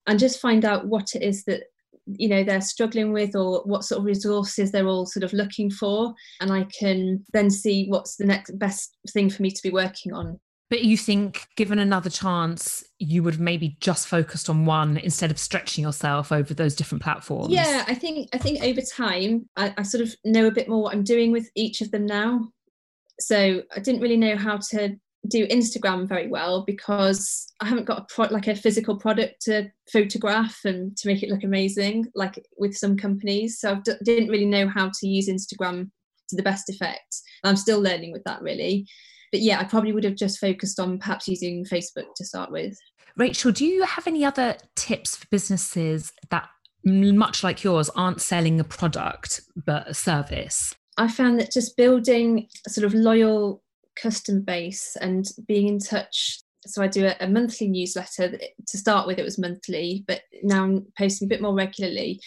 and 0.05 0.19
just 0.19 0.39
find 0.39 0.63
out 0.63 0.85
what 0.85 1.15
it 1.15 1.23
is 1.23 1.43
that 1.45 1.63
you 2.05 2.27
know 2.27 2.43
they're 2.43 2.61
struggling 2.61 3.13
with 3.13 3.35
or 3.35 3.61
what 3.63 3.83
sort 3.83 3.99
of 3.99 4.05
resources 4.05 4.71
they're 4.71 4.87
all 4.87 5.05
sort 5.05 5.23
of 5.23 5.31
looking 5.31 5.69
for 5.69 6.11
and 6.41 6.51
i 6.51 6.65
can 6.77 7.23
then 7.33 7.51
see 7.51 7.85
what's 7.87 8.15
the 8.15 8.25
next 8.25 8.57
best 8.57 8.97
thing 9.11 9.29
for 9.29 9.43
me 9.43 9.51
to 9.51 9.61
be 9.61 9.69
working 9.69 10.11
on 10.11 10.39
but 10.69 10.83
you 10.83 10.97
think, 10.97 11.47
given 11.55 11.79
another 11.79 12.11
chance, 12.11 12.83
you 12.99 13.23
would 13.23 13.39
maybe 13.39 13.77
just 13.79 14.07
focused 14.07 14.49
on 14.49 14.65
one 14.65 14.97
instead 14.97 15.31
of 15.31 15.39
stretching 15.39 15.83
yourself 15.83 16.31
over 16.31 16.53
those 16.53 16.75
different 16.75 17.03
platforms? 17.03 17.51
Yeah, 17.51 17.83
I 17.87 17.95
think 17.95 18.29
I 18.33 18.37
think 18.37 18.61
over 18.63 18.81
time, 18.81 19.49
I, 19.55 19.73
I 19.77 19.83
sort 19.83 20.03
of 20.03 20.15
know 20.23 20.45
a 20.45 20.51
bit 20.51 20.69
more 20.69 20.83
what 20.83 20.93
I'm 20.93 21.03
doing 21.03 21.31
with 21.31 21.49
each 21.55 21.81
of 21.81 21.89
them 21.89 22.05
now. 22.05 22.49
So 23.19 23.63
I 23.75 23.79
didn't 23.79 24.01
really 24.01 24.17
know 24.17 24.37
how 24.37 24.59
to 24.71 24.95
do 25.27 25.47
Instagram 25.47 26.07
very 26.07 26.27
well 26.27 26.63
because 26.65 27.51
I 27.59 27.65
haven't 27.65 27.85
got 27.85 27.99
a 27.99 28.05
pro- 28.13 28.27
like 28.27 28.47
a 28.47 28.55
physical 28.55 28.97
product 28.97 29.41
to 29.41 29.69
photograph 29.91 30.59
and 30.65 30.95
to 30.97 31.07
make 31.07 31.23
it 31.23 31.29
look 31.29 31.43
amazing, 31.43 32.05
like 32.13 32.45
with 32.57 32.75
some 32.77 32.95
companies. 32.95 33.59
So 33.59 33.73
I 33.73 33.79
d- 33.83 33.93
didn't 34.03 34.29
really 34.29 34.45
know 34.45 34.67
how 34.69 34.91
to 34.99 35.07
use 35.07 35.27
Instagram 35.27 35.89
to 36.29 36.35
the 36.35 36.43
best 36.43 36.69
effect. 36.69 37.21
I'm 37.43 37.55
still 37.55 37.81
learning 37.81 38.11
with 38.11 38.23
that 38.25 38.43
really 38.43 38.87
but 39.31 39.41
yeah, 39.41 39.59
I 39.59 39.63
probably 39.63 39.91
would 39.91 40.03
have 40.03 40.15
just 40.15 40.39
focused 40.39 40.79
on 40.79 40.99
perhaps 40.99 41.27
using 41.27 41.65
Facebook 41.65 42.13
to 42.15 42.25
start 42.25 42.51
with. 42.51 42.77
Rachel, 43.15 43.51
do 43.51 43.65
you 43.65 43.83
have 43.83 44.07
any 44.07 44.23
other 44.23 44.55
tips 44.75 45.15
for 45.15 45.27
businesses 45.29 46.13
that, 46.29 46.49
much 46.83 47.43
like 47.43 47.63
yours, 47.63 47.89
aren't 47.89 48.21
selling 48.21 48.59
a 48.59 48.63
product 48.63 49.41
but 49.65 49.87
a 49.87 49.93
service? 49.93 50.73
I 50.97 51.07
found 51.07 51.39
that 51.39 51.51
just 51.51 51.77
building 51.77 52.47
a 52.65 52.69
sort 52.69 52.85
of 52.85 52.93
loyal 52.93 53.61
customer 53.95 54.41
base 54.41 54.95
and 55.01 55.25
being 55.47 55.67
in 55.67 55.79
touch. 55.79 56.39
So 56.65 56.81
I 56.81 56.87
do 56.87 57.05
a, 57.05 57.15
a 57.19 57.27
monthly 57.27 57.67
newsletter. 57.67 58.37
To 58.67 58.77
start 58.77 59.07
with, 59.07 59.19
it 59.19 59.23
was 59.23 59.37
monthly, 59.37 60.03
but 60.07 60.21
now 60.43 60.63
I'm 60.63 60.85
posting 60.97 61.27
a 61.27 61.29
bit 61.29 61.41
more 61.41 61.55
regularly 61.55 62.21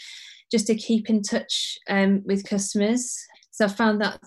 just 0.50 0.66
to 0.66 0.74
keep 0.74 1.08
in 1.08 1.22
touch 1.22 1.78
um, 1.88 2.22
with 2.24 2.48
customers. 2.48 3.16
So 3.50 3.64
I 3.64 3.68
found 3.68 4.00
that 4.02 4.22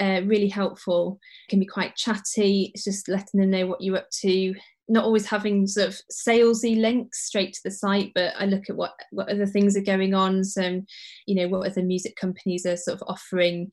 uh, 0.00 0.22
really 0.24 0.48
helpful. 0.48 1.18
It 1.46 1.50
can 1.50 1.60
be 1.60 1.66
quite 1.66 1.96
chatty. 1.96 2.72
It's 2.74 2.84
just 2.84 3.08
letting 3.08 3.40
them 3.40 3.50
know 3.50 3.66
what 3.66 3.80
you're 3.80 3.98
up 3.98 4.10
to. 4.22 4.54
Not 4.88 5.04
always 5.04 5.26
having 5.26 5.66
sort 5.66 5.88
of 5.88 6.00
salesy 6.10 6.80
links 6.80 7.26
straight 7.26 7.52
to 7.52 7.60
the 7.64 7.70
site, 7.70 8.12
but 8.14 8.32
I 8.38 8.46
look 8.46 8.68
at 8.68 8.76
what 8.76 8.92
what 9.12 9.28
other 9.28 9.46
things 9.46 9.76
are 9.76 9.82
going 9.82 10.14
on. 10.14 10.42
So, 10.42 10.82
you 11.26 11.34
know, 11.34 11.48
what 11.48 11.68
other 11.68 11.82
music 11.82 12.16
companies 12.16 12.66
are 12.66 12.76
sort 12.76 13.00
of 13.00 13.06
offering, 13.06 13.70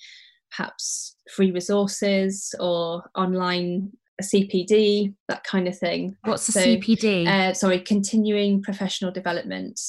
perhaps 0.52 1.16
free 1.34 1.52
resources 1.52 2.54
or 2.60 3.04
online 3.16 3.92
CPD, 4.22 5.14
that 5.28 5.44
kind 5.44 5.68
of 5.68 5.78
thing. 5.78 6.16
What's 6.24 6.48
the 6.48 6.52
so, 6.54 6.60
CPD? 6.62 7.28
Uh, 7.28 7.54
sorry, 7.54 7.80
continuing 7.80 8.62
professional 8.62 9.12
development. 9.12 9.80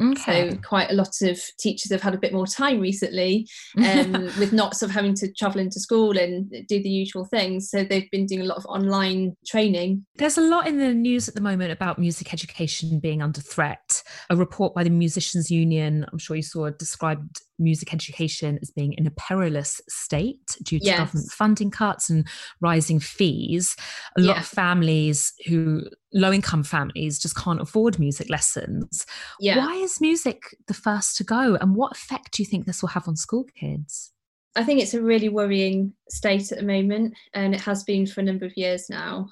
Okay. 0.00 0.50
So 0.50 0.56
quite 0.58 0.90
a 0.90 0.94
lot 0.94 1.14
of 1.22 1.40
teachers 1.58 1.92
have 1.92 2.02
had 2.02 2.14
a 2.14 2.18
bit 2.18 2.32
more 2.32 2.46
time 2.46 2.80
recently 2.80 3.46
um, 3.76 4.12
with 4.38 4.52
not 4.52 4.76
sort 4.76 4.90
of 4.90 4.94
having 4.94 5.14
to 5.16 5.32
travel 5.32 5.60
into 5.60 5.80
school 5.80 6.16
and 6.16 6.50
do 6.68 6.82
the 6.82 6.88
usual 6.88 7.24
things. 7.26 7.70
So 7.70 7.84
they've 7.84 8.10
been 8.10 8.26
doing 8.26 8.40
a 8.40 8.46
lot 8.46 8.56
of 8.56 8.66
online 8.66 9.36
training. 9.46 10.06
There's 10.16 10.38
a 10.38 10.42
lot 10.42 10.66
in 10.66 10.78
the 10.78 10.94
news 10.94 11.28
at 11.28 11.34
the 11.34 11.40
moment 11.40 11.72
about 11.72 11.98
music 11.98 12.32
education 12.32 13.00
being 13.00 13.22
under 13.22 13.40
threat. 13.40 14.02
A 14.30 14.36
report 14.36 14.74
by 14.74 14.84
the 14.84 14.90
Musicians 14.90 15.50
Union, 15.50 16.06
I'm 16.10 16.18
sure 16.18 16.36
you 16.36 16.42
saw, 16.42 16.70
described 16.70 17.42
music 17.62 17.94
education 17.94 18.58
as 18.60 18.70
being 18.70 18.92
in 18.94 19.06
a 19.06 19.10
perilous 19.12 19.80
state 19.88 20.56
due 20.62 20.78
to 20.78 20.84
yes. 20.86 20.98
government 20.98 21.30
funding 21.30 21.70
cuts 21.70 22.10
and 22.10 22.26
rising 22.60 23.00
fees. 23.00 23.76
A 24.18 24.20
lot 24.20 24.38
of 24.38 24.46
families 24.46 25.32
who, 25.46 25.82
low 26.12 26.32
income 26.32 26.64
families, 26.64 27.18
just 27.18 27.36
can't 27.36 27.60
afford 27.60 27.98
music 27.98 28.28
lessons. 28.28 29.06
Yeah. 29.40 29.58
Why 29.58 29.74
is 29.76 30.00
music 30.00 30.42
the 30.66 30.74
first 30.74 31.16
to 31.16 31.24
go? 31.24 31.56
And 31.60 31.74
what 31.74 31.92
effect 31.92 32.32
do 32.32 32.42
you 32.42 32.46
think 32.46 32.66
this 32.66 32.82
will 32.82 32.90
have 32.90 33.08
on 33.08 33.16
school 33.16 33.44
kids? 33.58 34.12
I 34.54 34.64
think 34.64 34.80
it's 34.80 34.94
a 34.94 35.00
really 35.00 35.28
worrying 35.28 35.94
state 36.10 36.52
at 36.52 36.58
the 36.58 36.64
moment, 36.64 37.14
and 37.32 37.54
it 37.54 37.60
has 37.62 37.84
been 37.84 38.06
for 38.06 38.20
a 38.20 38.24
number 38.24 38.44
of 38.44 38.56
years 38.56 38.90
now. 38.90 39.28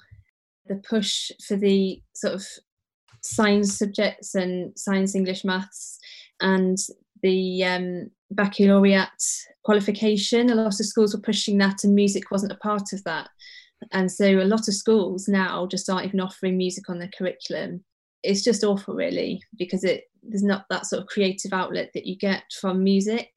The 0.65 0.75
push 0.75 1.31
for 1.47 1.55
the 1.55 2.01
sort 2.13 2.33
of 2.35 2.45
science 3.21 3.77
subjects 3.77 4.35
and 4.35 4.77
science, 4.77 5.15
English, 5.15 5.45
maths, 5.45 5.99
and 6.39 6.77
the 7.21 7.63
um, 7.63 8.11
baccalaureate 8.31 9.09
qualification. 9.63 10.49
A 10.49 10.55
lot 10.55 10.67
of 10.67 10.73
schools 10.73 11.13
were 11.13 11.21
pushing 11.21 11.57
that, 11.59 11.83
and 11.83 11.93
music 11.93 12.31
wasn't 12.31 12.51
a 12.51 12.57
part 12.57 12.93
of 12.93 13.03
that. 13.03 13.29
And 13.91 14.11
so 14.11 14.25
a 14.25 14.45
lot 14.45 14.67
of 14.67 14.75
schools 14.75 15.27
now 15.27 15.67
just 15.67 15.89
aren't 15.89 16.05
even 16.05 16.19
offering 16.19 16.57
music 16.57 16.89
on 16.89 16.99
their 16.99 17.09
curriculum. 17.17 17.83
It's 18.23 18.43
just 18.43 18.63
awful, 18.63 18.93
really, 18.93 19.41
because 19.57 19.83
it 19.83 20.03
there's 20.23 20.43
not 20.43 20.65
that 20.69 20.85
sort 20.85 21.01
of 21.01 21.07
creative 21.07 21.51
outlet 21.51 21.89
that 21.93 22.05
you 22.05 22.15
get 22.15 22.43
from 22.59 22.83
music. 22.83 23.31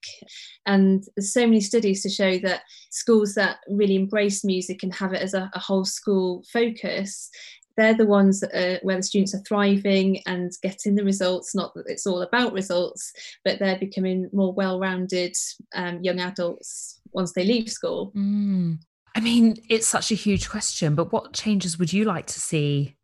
And 0.66 1.02
there's 1.16 1.32
so 1.32 1.46
many 1.46 1.60
studies 1.60 2.02
to 2.02 2.10
show 2.10 2.38
that 2.38 2.62
schools 2.90 3.34
that 3.34 3.58
really 3.68 3.96
embrace 3.96 4.44
music 4.44 4.82
and 4.82 4.94
have 4.94 5.12
it 5.12 5.22
as 5.22 5.34
a, 5.34 5.50
a 5.54 5.58
whole 5.58 5.84
school 5.84 6.44
focus, 6.52 7.30
they're 7.76 7.94
the 7.94 8.06
ones 8.06 8.42
are, 8.42 8.78
where 8.82 8.96
the 8.96 9.02
students 9.02 9.34
are 9.34 9.42
thriving 9.46 10.22
and 10.26 10.52
getting 10.62 10.94
the 10.94 11.04
results. 11.04 11.54
Not 11.54 11.74
that 11.74 11.86
it's 11.86 12.06
all 12.06 12.22
about 12.22 12.52
results, 12.52 13.12
but 13.44 13.58
they're 13.58 13.78
becoming 13.78 14.28
more 14.32 14.52
well-rounded 14.52 15.34
um, 15.74 16.00
young 16.02 16.20
adults 16.20 17.00
once 17.12 17.32
they 17.32 17.44
leave 17.44 17.70
school. 17.70 18.12
Mm. 18.16 18.78
I 19.16 19.20
mean, 19.20 19.56
it's 19.68 19.86
such 19.86 20.10
a 20.10 20.16
huge 20.16 20.48
question, 20.48 20.94
but 20.94 21.12
what 21.12 21.32
changes 21.32 21.78
would 21.78 21.92
you 21.92 22.04
like 22.04 22.26
to 22.26 22.40
see 22.40 22.96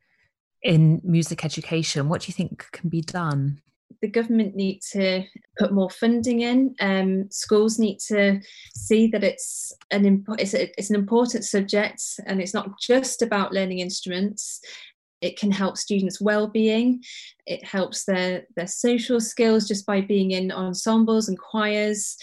in 0.62 1.00
music 1.04 1.44
education? 1.44 2.08
What 2.08 2.22
do 2.22 2.28
you 2.28 2.34
think 2.34 2.66
can 2.72 2.90
be 2.90 3.00
done? 3.00 3.62
The 4.02 4.08
government 4.08 4.56
need 4.56 4.80
to 4.92 5.24
put 5.58 5.72
more 5.72 5.90
funding 5.90 6.40
in. 6.40 6.74
Um, 6.80 7.30
schools 7.30 7.78
need 7.78 7.98
to 8.08 8.40
see 8.74 9.08
that 9.08 9.22
it's 9.22 9.72
an 9.90 10.24
it's, 10.38 10.54
a, 10.54 10.70
it's 10.78 10.90
an 10.90 10.96
important 10.96 11.44
subject, 11.44 12.02
and 12.26 12.40
it's 12.40 12.54
not 12.54 12.80
just 12.80 13.22
about 13.22 13.52
learning 13.52 13.80
instruments. 13.80 14.60
It 15.20 15.38
can 15.38 15.50
help 15.50 15.76
students' 15.76 16.20
well-being. 16.20 17.02
It 17.46 17.62
helps 17.62 18.04
their 18.04 18.46
their 18.56 18.66
social 18.66 19.20
skills 19.20 19.68
just 19.68 19.84
by 19.84 20.00
being 20.00 20.30
in 20.30 20.50
ensembles 20.50 21.28
and 21.28 21.38
choirs. 21.38 22.16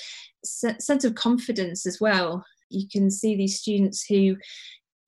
S- 0.43 0.83
sense 0.85 1.03
of 1.03 1.15
confidence 1.15 1.85
as 1.85 2.01
well. 2.01 2.43
You 2.69 2.87
can 2.91 3.11
see 3.11 3.35
these 3.35 3.59
students 3.59 4.03
who 4.03 4.35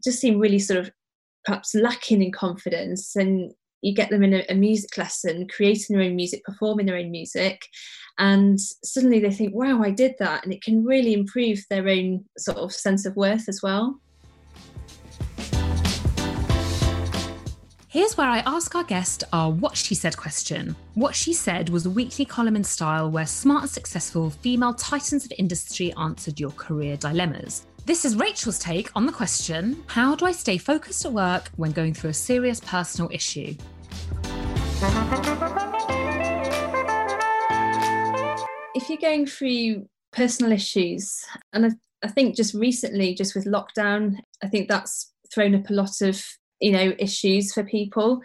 just 0.03 0.19
seem 0.19 0.39
really 0.39 0.59
sort 0.59 0.79
of 0.79 0.91
perhaps 1.45 1.73
lacking 1.73 2.21
in 2.21 2.31
confidence 2.31 3.15
and 3.15 3.53
you 3.81 3.93
get 3.93 4.09
them 4.09 4.23
in 4.23 4.33
a, 4.33 4.45
a, 4.49 4.55
music 4.55 4.97
lesson 4.97 5.47
creating 5.47 5.95
their 5.95 6.05
own 6.05 6.15
music 6.15 6.43
performing 6.43 6.85
their 6.85 6.97
own 6.97 7.11
music 7.11 7.65
and 8.17 8.59
suddenly 8.59 9.19
they 9.19 9.31
think 9.31 9.53
wow 9.53 9.81
i 9.81 9.89
did 9.89 10.13
that 10.19 10.43
and 10.43 10.53
it 10.53 10.61
can 10.61 10.83
really 10.83 11.13
improve 11.13 11.63
their 11.69 11.87
own 11.87 12.23
sort 12.37 12.57
of 12.57 12.73
sense 12.73 13.05
of 13.05 13.15
worth 13.15 13.47
as 13.47 13.61
well 13.61 13.99
Here's 17.91 18.15
where 18.15 18.29
I 18.29 18.43
ask 18.45 18.75
our 18.75 18.83
guest 18.83 19.23
our 19.33 19.49
What 19.49 19.75
She 19.75 19.95
Said 19.95 20.15
question. 20.15 20.75
What 20.93 21.15
She 21.15 21.33
Said 21.33 21.69
was 21.69 21.87
a 21.87 21.89
weekly 21.89 22.23
column 22.23 22.55
in 22.55 22.63
style 22.63 23.09
where 23.09 23.25
smart 23.25 23.67
successful 23.67 24.29
female 24.29 24.75
titans 24.75 25.25
of 25.25 25.33
industry 25.39 25.91
answered 25.93 26.39
your 26.39 26.51
career 26.51 26.97
dilemmas. 26.97 27.65
This 27.89 28.05
is 28.05 28.15
Rachel's 28.15 28.59
take 28.59 28.91
on 28.95 29.07
the 29.07 29.11
question 29.11 29.83
How 29.87 30.13
do 30.13 30.27
I 30.27 30.31
stay 30.31 30.59
focused 30.59 31.05
at 31.05 31.11
work 31.11 31.49
when 31.55 31.71
going 31.71 31.95
through 31.95 32.11
a 32.11 32.13
serious 32.13 32.59
personal 32.59 33.09
issue? 33.11 33.55
If 38.75 38.89
you're 38.89 38.99
going 39.01 39.25
through 39.25 39.87
personal 40.11 40.51
issues, 40.51 41.19
and 41.51 41.65
I, 41.65 41.69
I 42.03 42.09
think 42.09 42.35
just 42.35 42.53
recently, 42.53 43.15
just 43.15 43.33
with 43.33 43.47
lockdown, 43.47 44.17
I 44.43 44.49
think 44.49 44.69
that's 44.69 45.11
thrown 45.33 45.55
up 45.55 45.67
a 45.71 45.73
lot 45.73 45.99
of 46.01 46.23
you 46.59 46.71
know 46.71 46.93
issues 46.99 47.53
for 47.53 47.63
people. 47.63 48.21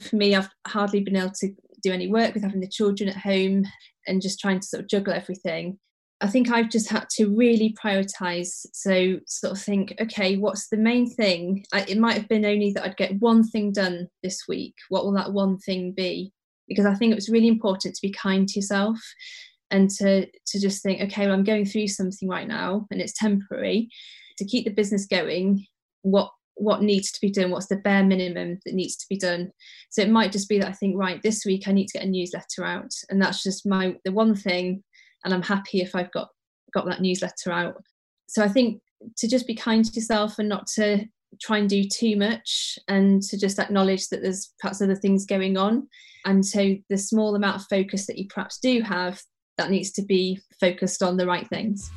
For 0.00 0.16
me, 0.16 0.34
I've 0.34 0.48
hardly 0.66 1.00
been 1.00 1.16
able 1.16 1.32
to 1.40 1.52
do 1.82 1.92
any 1.92 2.08
work 2.08 2.32
with 2.32 2.42
having 2.42 2.60
the 2.60 2.66
children 2.66 3.10
at 3.10 3.18
home 3.18 3.66
and 4.06 4.22
just 4.22 4.40
trying 4.40 4.60
to 4.60 4.66
sort 4.66 4.82
of 4.82 4.88
juggle 4.88 5.12
everything. 5.12 5.78
I 6.20 6.26
think 6.26 6.50
I've 6.50 6.68
just 6.68 6.90
had 6.90 7.08
to 7.10 7.28
really 7.28 7.76
prioritize. 7.82 8.66
So, 8.72 9.20
sort 9.26 9.52
of 9.52 9.62
think, 9.62 9.94
okay, 10.00 10.36
what's 10.36 10.68
the 10.68 10.76
main 10.76 11.08
thing? 11.08 11.64
I, 11.72 11.82
it 11.82 11.98
might 11.98 12.14
have 12.14 12.28
been 12.28 12.44
only 12.44 12.72
that 12.72 12.84
I'd 12.84 12.96
get 12.96 13.20
one 13.20 13.44
thing 13.44 13.72
done 13.72 14.08
this 14.22 14.42
week. 14.48 14.74
What 14.88 15.04
will 15.04 15.14
that 15.14 15.32
one 15.32 15.58
thing 15.58 15.92
be? 15.96 16.32
Because 16.66 16.86
I 16.86 16.94
think 16.94 17.12
it 17.12 17.16
was 17.16 17.28
really 17.28 17.48
important 17.48 17.94
to 17.94 18.02
be 18.02 18.12
kind 18.12 18.48
to 18.48 18.58
yourself 18.58 18.98
and 19.70 19.90
to 19.90 20.26
to 20.26 20.60
just 20.60 20.82
think, 20.82 21.00
okay, 21.02 21.26
well, 21.26 21.34
I'm 21.34 21.44
going 21.44 21.66
through 21.66 21.88
something 21.88 22.28
right 22.28 22.48
now, 22.48 22.86
and 22.90 23.00
it's 23.00 23.12
temporary. 23.12 23.88
To 24.38 24.44
keep 24.44 24.64
the 24.64 24.72
business 24.72 25.06
going, 25.06 25.66
what 26.02 26.30
what 26.54 26.82
needs 26.82 27.12
to 27.12 27.20
be 27.20 27.30
done? 27.30 27.50
What's 27.50 27.68
the 27.68 27.76
bare 27.76 28.02
minimum 28.02 28.58
that 28.64 28.74
needs 28.74 28.96
to 28.96 29.06
be 29.08 29.16
done? 29.16 29.52
So 29.90 30.02
it 30.02 30.10
might 30.10 30.32
just 30.32 30.48
be 30.48 30.58
that 30.58 30.68
I 30.68 30.72
think, 30.72 30.96
right, 30.96 31.22
this 31.22 31.44
week 31.44 31.68
I 31.68 31.72
need 31.72 31.86
to 31.88 31.98
get 31.98 32.06
a 32.06 32.10
newsletter 32.10 32.64
out, 32.64 32.90
and 33.08 33.22
that's 33.22 33.42
just 33.42 33.66
my 33.66 33.96
the 34.04 34.12
one 34.12 34.34
thing 34.34 34.82
and 35.24 35.34
I'm 35.34 35.42
happy 35.42 35.80
if 35.80 35.94
I've 35.94 36.12
got 36.12 36.28
got 36.72 36.86
that 36.86 37.00
newsletter 37.00 37.50
out. 37.50 37.82
So 38.26 38.42
I 38.42 38.48
think 38.48 38.80
to 39.16 39.28
just 39.28 39.46
be 39.46 39.54
kind 39.54 39.84
to 39.84 39.92
yourself 39.92 40.38
and 40.38 40.48
not 40.48 40.66
to 40.74 41.04
try 41.40 41.58
and 41.58 41.68
do 41.68 41.84
too 41.84 42.16
much 42.16 42.78
and 42.88 43.22
to 43.22 43.38
just 43.38 43.58
acknowledge 43.58 44.08
that 44.08 44.22
there's 44.22 44.52
perhaps 44.60 44.80
other 44.80 44.94
things 44.94 45.26
going 45.26 45.56
on 45.56 45.86
and 46.24 46.44
so 46.44 46.74
the 46.88 46.96
small 46.96 47.34
amount 47.34 47.56
of 47.56 47.66
focus 47.68 48.06
that 48.06 48.16
you 48.18 48.26
perhaps 48.28 48.58
do 48.58 48.80
have 48.80 49.20
that 49.58 49.70
needs 49.70 49.92
to 49.92 50.02
be 50.02 50.40
focused 50.58 51.02
on 51.02 51.18
the 51.18 51.26
right 51.26 51.46
things 51.48 51.90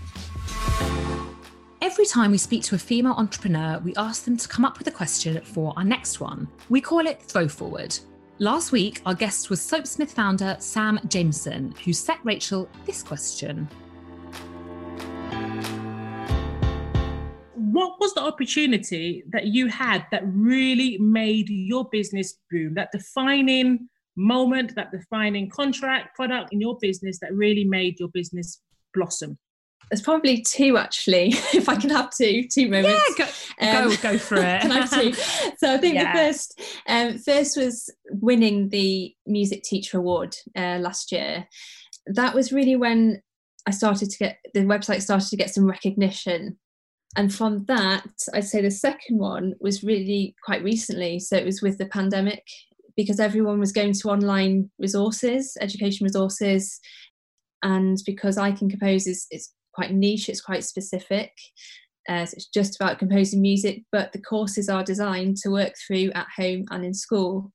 Every 1.84 2.06
time 2.06 2.30
we 2.30 2.38
speak 2.38 2.64
to 2.66 2.76
a 2.76 2.78
female 2.78 3.14
entrepreneur, 3.14 3.80
we 3.80 3.96
ask 3.96 4.24
them 4.24 4.38
to 4.38 4.48
come 4.48 4.64
up 4.64 4.78
with 4.78 4.88
a 4.88 4.92
question 4.92 5.42
for 5.42 5.74
our 5.76 5.84
next 5.84 6.20
one. 6.20 6.48
We 6.70 6.80
call 6.80 7.08
it 7.08 7.22
Throw 7.22 7.48
Forward. 7.48 7.98
Last 8.42 8.72
week, 8.72 9.04
our 9.06 9.14
guest 9.14 9.52
was 9.52 9.60
Soapsmith 9.60 10.10
founder 10.10 10.56
Sam 10.58 11.00
Jameson, 11.08 11.76
who 11.86 11.94
set 11.94 12.18
Rachel 12.24 12.68
this 12.88 13.04
question. 13.04 13.70
What 17.54 18.00
was 18.00 18.16
the 18.16 18.22
opportunity 18.22 19.24
that 19.32 19.46
you 19.46 19.68
had 19.68 20.08
that 20.10 20.24
really 20.26 20.98
made 20.98 21.50
your 21.50 21.88
business 21.92 22.40
boom? 22.50 22.74
That 22.74 22.92
defining 22.92 23.88
moment, 24.16 24.74
that 24.74 24.92
defining 24.92 25.48
contract, 25.48 26.16
product 26.16 26.52
in 26.52 26.60
your 26.60 26.80
business 26.82 27.20
that 27.20 27.36
really 27.36 27.66
made 27.66 28.00
your 28.00 28.10
business 28.10 28.60
blossom? 28.96 29.38
There's 29.92 30.02
probably 30.02 30.42
two 30.42 30.78
actually 30.78 31.28
if 31.54 31.70
i 31.70 31.76
can 31.76 31.90
have 31.90 32.10
two 32.10 32.48
two 32.48 32.70
moments. 32.70 33.04
yeah 33.20 33.26
go, 33.26 33.84
um, 33.84 33.90
go, 33.90 33.98
go 33.98 34.18
for 34.18 34.38
it. 34.38 34.62
Can 34.62 34.72
I 34.72 34.80
have 34.80 34.90
two? 34.90 35.14
so 35.58 35.74
i 35.74 35.78
think 35.78 35.96
yeah. 35.96 36.14
the 36.14 36.20
first 36.20 36.62
um, 36.88 37.18
first 37.20 37.58
was 37.58 37.94
winning 38.10 38.70
the 38.70 39.14
music 39.28 39.64
teacher 39.64 39.98
award 40.00 40.36
uh, 40.56 40.78
last 40.80 41.12
year. 41.12 41.48
That 42.08 42.34
was 42.34 42.52
really 42.52 42.76
when 42.76 43.22
i 43.68 43.72
started 43.72 44.10
to 44.10 44.18
get 44.18 44.40
the 44.54 44.62
website 44.62 45.02
started 45.04 45.30
to 45.30 45.38
get 45.38 45.54
some 45.54 45.68
recognition. 45.68 46.58
And 47.18 47.34
from 47.34 47.66
that 47.66 48.08
i'd 48.34 48.46
say 48.46 48.62
the 48.62 48.72
second 48.72 49.18
one 49.20 49.56
was 49.60 49.84
really 49.84 50.36
quite 50.44 50.64
recently. 50.64 51.20
So 51.20 51.36
it 51.36 51.46
was 51.46 51.62
with 51.62 51.78
the 51.78 51.86
pandemic 51.86 52.44
because 52.96 53.20
everyone 53.20 53.60
was 53.60 53.72
going 53.72 53.94
to 53.94 54.10
online 54.10 54.70
resources 54.80 55.58
education 55.62 56.06
resources 56.06 56.80
and 57.64 58.00
because 58.06 58.38
I 58.38 58.52
Can 58.52 58.70
Compose 58.70 59.06
is, 59.06 59.28
is 59.32 59.52
quite 59.74 59.94
niche, 59.94 60.30
it's 60.30 60.42
quite 60.42 60.64
specific. 60.64 61.32
Uh, 62.10 62.26
so 62.26 62.34
it's 62.36 62.48
just 62.48 62.76
about 62.76 63.00
composing 63.00 63.42
music, 63.42 63.84
but 63.92 64.12
the 64.12 64.22
courses 64.22 64.70
are 64.70 64.84
designed 64.84 65.38
to 65.38 65.50
work 65.50 65.74
through 65.86 66.12
at 66.16 66.28
home 66.36 66.66
and 66.72 66.84
in 66.84 66.94
school. 66.94 67.52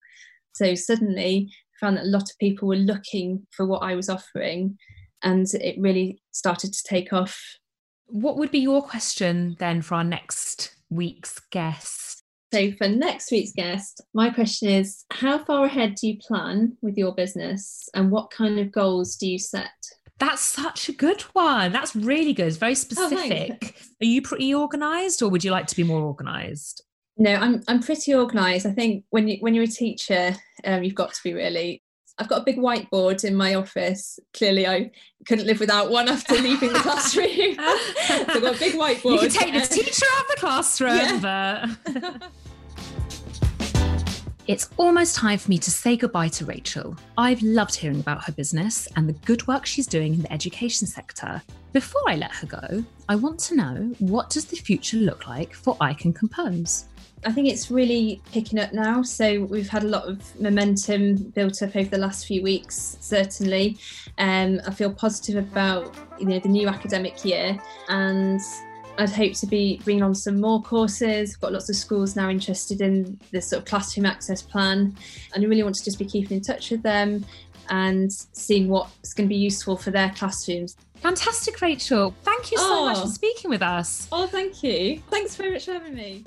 So 0.55 0.75
suddenly 0.75 1.51
I 1.51 1.87
found 1.87 1.97
that 1.97 2.05
a 2.05 2.09
lot 2.09 2.31
of 2.31 2.39
people 2.39 2.69
were 2.69 2.77
looking 2.77 3.47
for 3.51 3.67
what 3.67 3.83
I 3.83 3.95
was 3.95 4.09
offering, 4.09 4.79
and 5.23 5.47
it 5.55 5.77
really 5.79 6.23
started 6.33 6.73
to 6.73 6.83
take 6.85 7.13
off. 7.13 7.39
What 8.07 8.37
would 8.37 8.51
be 8.51 8.61
your 8.61 8.83
question 8.83 9.57
then 9.59 9.83
for 9.83 9.97
our 9.97 10.05
next 10.05 10.77
week's 10.91 11.41
guest? 11.51 12.23
So, 12.55 12.71
for 12.73 12.89
next 12.89 13.33
week's 13.33 13.53
guest, 13.53 14.01
my 14.15 14.31
question 14.31 14.69
is 14.69 15.05
How 15.11 15.45
far 15.45 15.67
ahead 15.67 15.97
do 15.97 16.07
you 16.07 16.19
plan 16.19 16.77
with 16.81 16.97
your 16.97 17.15
business 17.15 17.89
and 17.95 18.11
what 18.11 18.31
kind 18.31 18.61
of 18.61 18.71
goals 18.71 19.17
do 19.17 19.29
you 19.29 19.39
set? 19.39 19.69
That's 20.19 20.41
such 20.41 20.89
a 20.89 20.93
good 20.93 21.23
one. 21.33 21.73
That's 21.73 21.95
really 21.95 22.33
good. 22.33 22.47
It's 22.47 22.57
very 22.57 22.73
oh, 22.73 22.75
specific. 22.75 23.59
Oh, 23.63 23.97
Are 24.03 24.07
you 24.07 24.23
pretty 24.23 24.55
organized 24.55 25.23
or 25.23 25.29
would 25.29 25.45
you 25.45 25.51
like 25.51 25.67
to 25.67 25.77
be 25.77 25.83
more 25.83 26.03
organized? 26.03 26.83
No, 27.19 27.35
I'm 27.35 27.63
I'm 27.67 27.83
pretty 27.83 28.15
organized. 28.15 28.67
I 28.67 28.73
think 28.73 29.05
when 29.11 29.29
you 29.29 29.39
when 29.41 29.55
you're 29.55 29.65
a 29.65 29.69
teacher, 29.69 30.35
um, 30.65 30.83
you've 30.83 30.95
got 30.95 31.15
to 31.15 31.21
be 31.25 31.33
really. 31.33 31.83
I've 32.19 32.29
got 32.29 32.41
a 32.41 32.45
big 32.45 32.57
whiteboard 32.57 33.25
in 33.25 33.35
my 33.35 33.55
office. 33.55 34.19
Clearly, 34.33 34.67
I 34.67 34.91
couldn't 35.27 35.47
live 35.47 35.61
without 35.61 35.91
one 35.91 36.09
after 36.09 36.35
leaving 36.35 36.73
the 36.73 36.79
classroom. 36.79 37.29
so 38.07 38.15
I've 38.15 38.43
got 38.43 38.57
a 38.57 38.59
big 38.59 38.73
whiteboard. 38.81 39.13
You 39.13 39.19
can 39.19 39.31
take 39.31 39.53
the 39.53 39.61
teacher 39.75 40.07
out 40.15 40.23
of 40.23 40.29
the 40.29 40.37
classroom, 40.39 41.23
yeah. 41.23 41.75
but 41.87 42.31
It's 44.49 44.71
almost 44.77 45.17
time 45.17 45.39
for 45.39 45.51
me 45.51 45.59
to 45.59 45.73
say 45.73 45.97
goodbye 45.97 46.29
to 46.29 46.45
Rachel. 46.45 46.97
I've 47.19 47.43
loved 47.43 47.75
hearing 47.75 47.99
about 47.99 48.23
her 48.27 48.33
business 48.33 48.87
and 48.95 49.09
the 49.09 49.13
good 49.27 49.45
work 49.49 49.67
she's 49.67 49.89
doing 49.89 50.15
in 50.15 50.23
the 50.23 50.33
education 50.33 50.87
sector. 50.87 51.43
Before 51.73 52.03
I 52.07 52.15
let 52.15 52.31
her 52.31 52.47
go, 52.47 52.85
I 53.09 53.17
want 53.17 53.41
to 53.41 53.57
know 53.57 53.93
what 53.99 54.31
does 54.31 54.45
the 54.45 54.55
future 54.55 54.99
look 54.99 55.27
like 55.27 55.53
for 55.53 55.77
I 55.81 55.95
Can 55.95 56.13
Compose? 56.13 56.85
I 57.25 57.33
think 57.33 57.49
it's 57.49 57.73
really 57.73 58.23
picking 58.31 58.61
up 58.61 58.73
now. 58.73 59.03
So 59.03 59.43
we've 59.43 59.69
had 59.69 59.83
a 59.83 59.89
lot 59.89 60.05
of 60.05 60.41
momentum 60.41 61.17
built 61.35 61.61
up 61.63 61.75
over 61.75 61.91
the 61.91 61.99
last 61.99 62.27
few 62.27 62.41
weeks, 62.41 62.99
certainly. 63.01 63.79
Um, 64.19 64.61
I 64.65 64.71
feel 64.71 64.93
positive 64.93 65.43
about 65.43 65.93
you 66.21 66.27
know 66.27 66.39
the 66.39 66.49
new 66.49 66.69
academic 66.69 67.25
year, 67.25 67.59
and 67.89 68.41
I'd 68.99 69.11
hope 69.11 69.35
to 69.35 69.47
be 69.47 69.81
bringing 69.85 70.03
on 70.03 70.15
some 70.15 70.41
more 70.41 70.63
courses. 70.63 71.35
I've 71.35 71.41
got 71.41 71.53
lots 71.53 71.69
of 71.69 71.77
schools 71.77 72.17
now 72.17 72.31
interested 72.31 72.81
in 72.81 73.21
this 73.31 73.51
sort 73.51 73.61
of 73.61 73.69
classroom 73.69 74.07
access 74.07 74.41
plan, 74.41 74.97
and 75.35 75.45
I 75.45 75.47
really 75.47 75.63
want 75.63 75.75
to 75.77 75.85
just 75.85 75.99
be 75.99 76.07
keeping 76.07 76.39
in 76.39 76.43
touch 76.43 76.71
with 76.71 76.83
them, 76.83 77.25
and 77.69 78.11
seeing 78.11 78.69
what's 78.69 79.13
going 79.13 79.29
to 79.29 79.33
be 79.33 79.39
useful 79.39 79.77
for 79.77 79.91
their 79.91 80.11
classrooms. 80.17 80.77
Fantastic, 80.97 81.61
Rachel. 81.61 82.15
Thank 82.23 82.51
you 82.51 82.59
so 82.59 82.65
oh. 82.69 82.85
much 82.87 82.99
for 82.99 83.05
oh. 83.05 83.09
speaking 83.09 83.51
with 83.51 83.63
us. 83.63 84.09
Oh, 84.11 84.27
thank 84.27 84.63
you. 84.63 85.03
Thanks 85.11 85.37
very 85.37 85.53
much 85.53 85.67
for 85.67 85.73
having 85.73 85.95
me. 85.95 86.25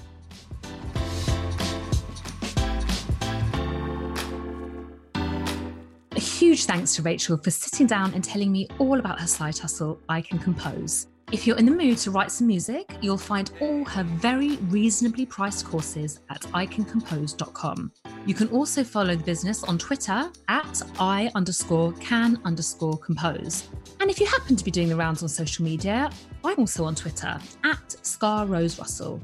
A 6.11 6.19
huge 6.19 6.65
thanks 6.65 6.95
to 6.95 7.01
Rachel 7.01 7.37
for 7.37 7.49
sitting 7.49 7.87
down 7.87 8.13
and 8.13 8.23
telling 8.23 8.51
me 8.51 8.67
all 8.77 8.99
about 8.99 9.19
her 9.19 9.27
side 9.27 9.57
hustle, 9.57 9.99
I 10.07 10.21
Can 10.21 10.37
Compose. 10.37 11.07
If 11.31 11.45
you're 11.45 11.57
in 11.57 11.65
the 11.65 11.71
mood 11.71 11.99
to 11.99 12.11
write 12.11 12.31
some 12.31 12.47
music, 12.47 12.89
you'll 13.01 13.15
find 13.15 13.51
all 13.61 13.85
her 13.85 14.03
very 14.03 14.55
reasonably 14.69 15.27
priced 15.27 15.63
courses 15.63 16.21
at 16.31 16.41
icancompose.com. 16.41 17.91
You 18.25 18.33
can 18.33 18.47
also 18.47 18.83
follow 18.83 19.15
the 19.15 19.23
business 19.23 19.63
on 19.63 19.77
Twitter 19.77 20.31
at 20.47 20.81
i 20.99 21.31
underscore 21.35 21.93
can 21.93 22.41
underscore 22.45 22.97
compose. 22.97 23.69
And 23.99 24.09
if 24.09 24.19
you 24.19 24.25
happen 24.25 24.55
to 24.55 24.63
be 24.63 24.71
doing 24.71 24.89
the 24.89 24.95
rounds 24.95 25.21
on 25.21 25.29
social 25.29 25.63
media, 25.63 26.09
I'm 26.43 26.57
also 26.57 26.83
on 26.85 26.95
Twitter 26.95 27.39
at 27.63 27.95
Scar 28.01 28.47
Rose 28.47 28.79
Russell. 28.79 29.21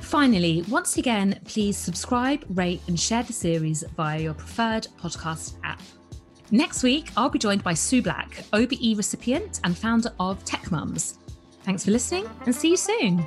Finally, 0.00 0.64
once 0.70 0.96
again, 0.96 1.38
please 1.44 1.76
subscribe, 1.76 2.42
rate, 2.48 2.80
and 2.88 2.98
share 2.98 3.22
the 3.22 3.34
series 3.34 3.84
via 3.96 4.18
your 4.18 4.34
preferred 4.34 4.88
podcast 4.98 5.56
app. 5.62 5.82
Next 6.50 6.82
week, 6.82 7.10
I'll 7.16 7.28
be 7.28 7.38
joined 7.38 7.64
by 7.64 7.74
Sue 7.74 8.02
Black, 8.02 8.44
OBE 8.52 8.96
recipient 8.96 9.60
and 9.64 9.76
founder 9.76 10.12
of 10.20 10.44
Tech 10.44 10.70
Mums. 10.70 11.18
Thanks 11.62 11.84
for 11.84 11.90
listening 11.90 12.28
and 12.44 12.54
see 12.54 12.70
you 12.70 12.76
soon. 12.76 13.26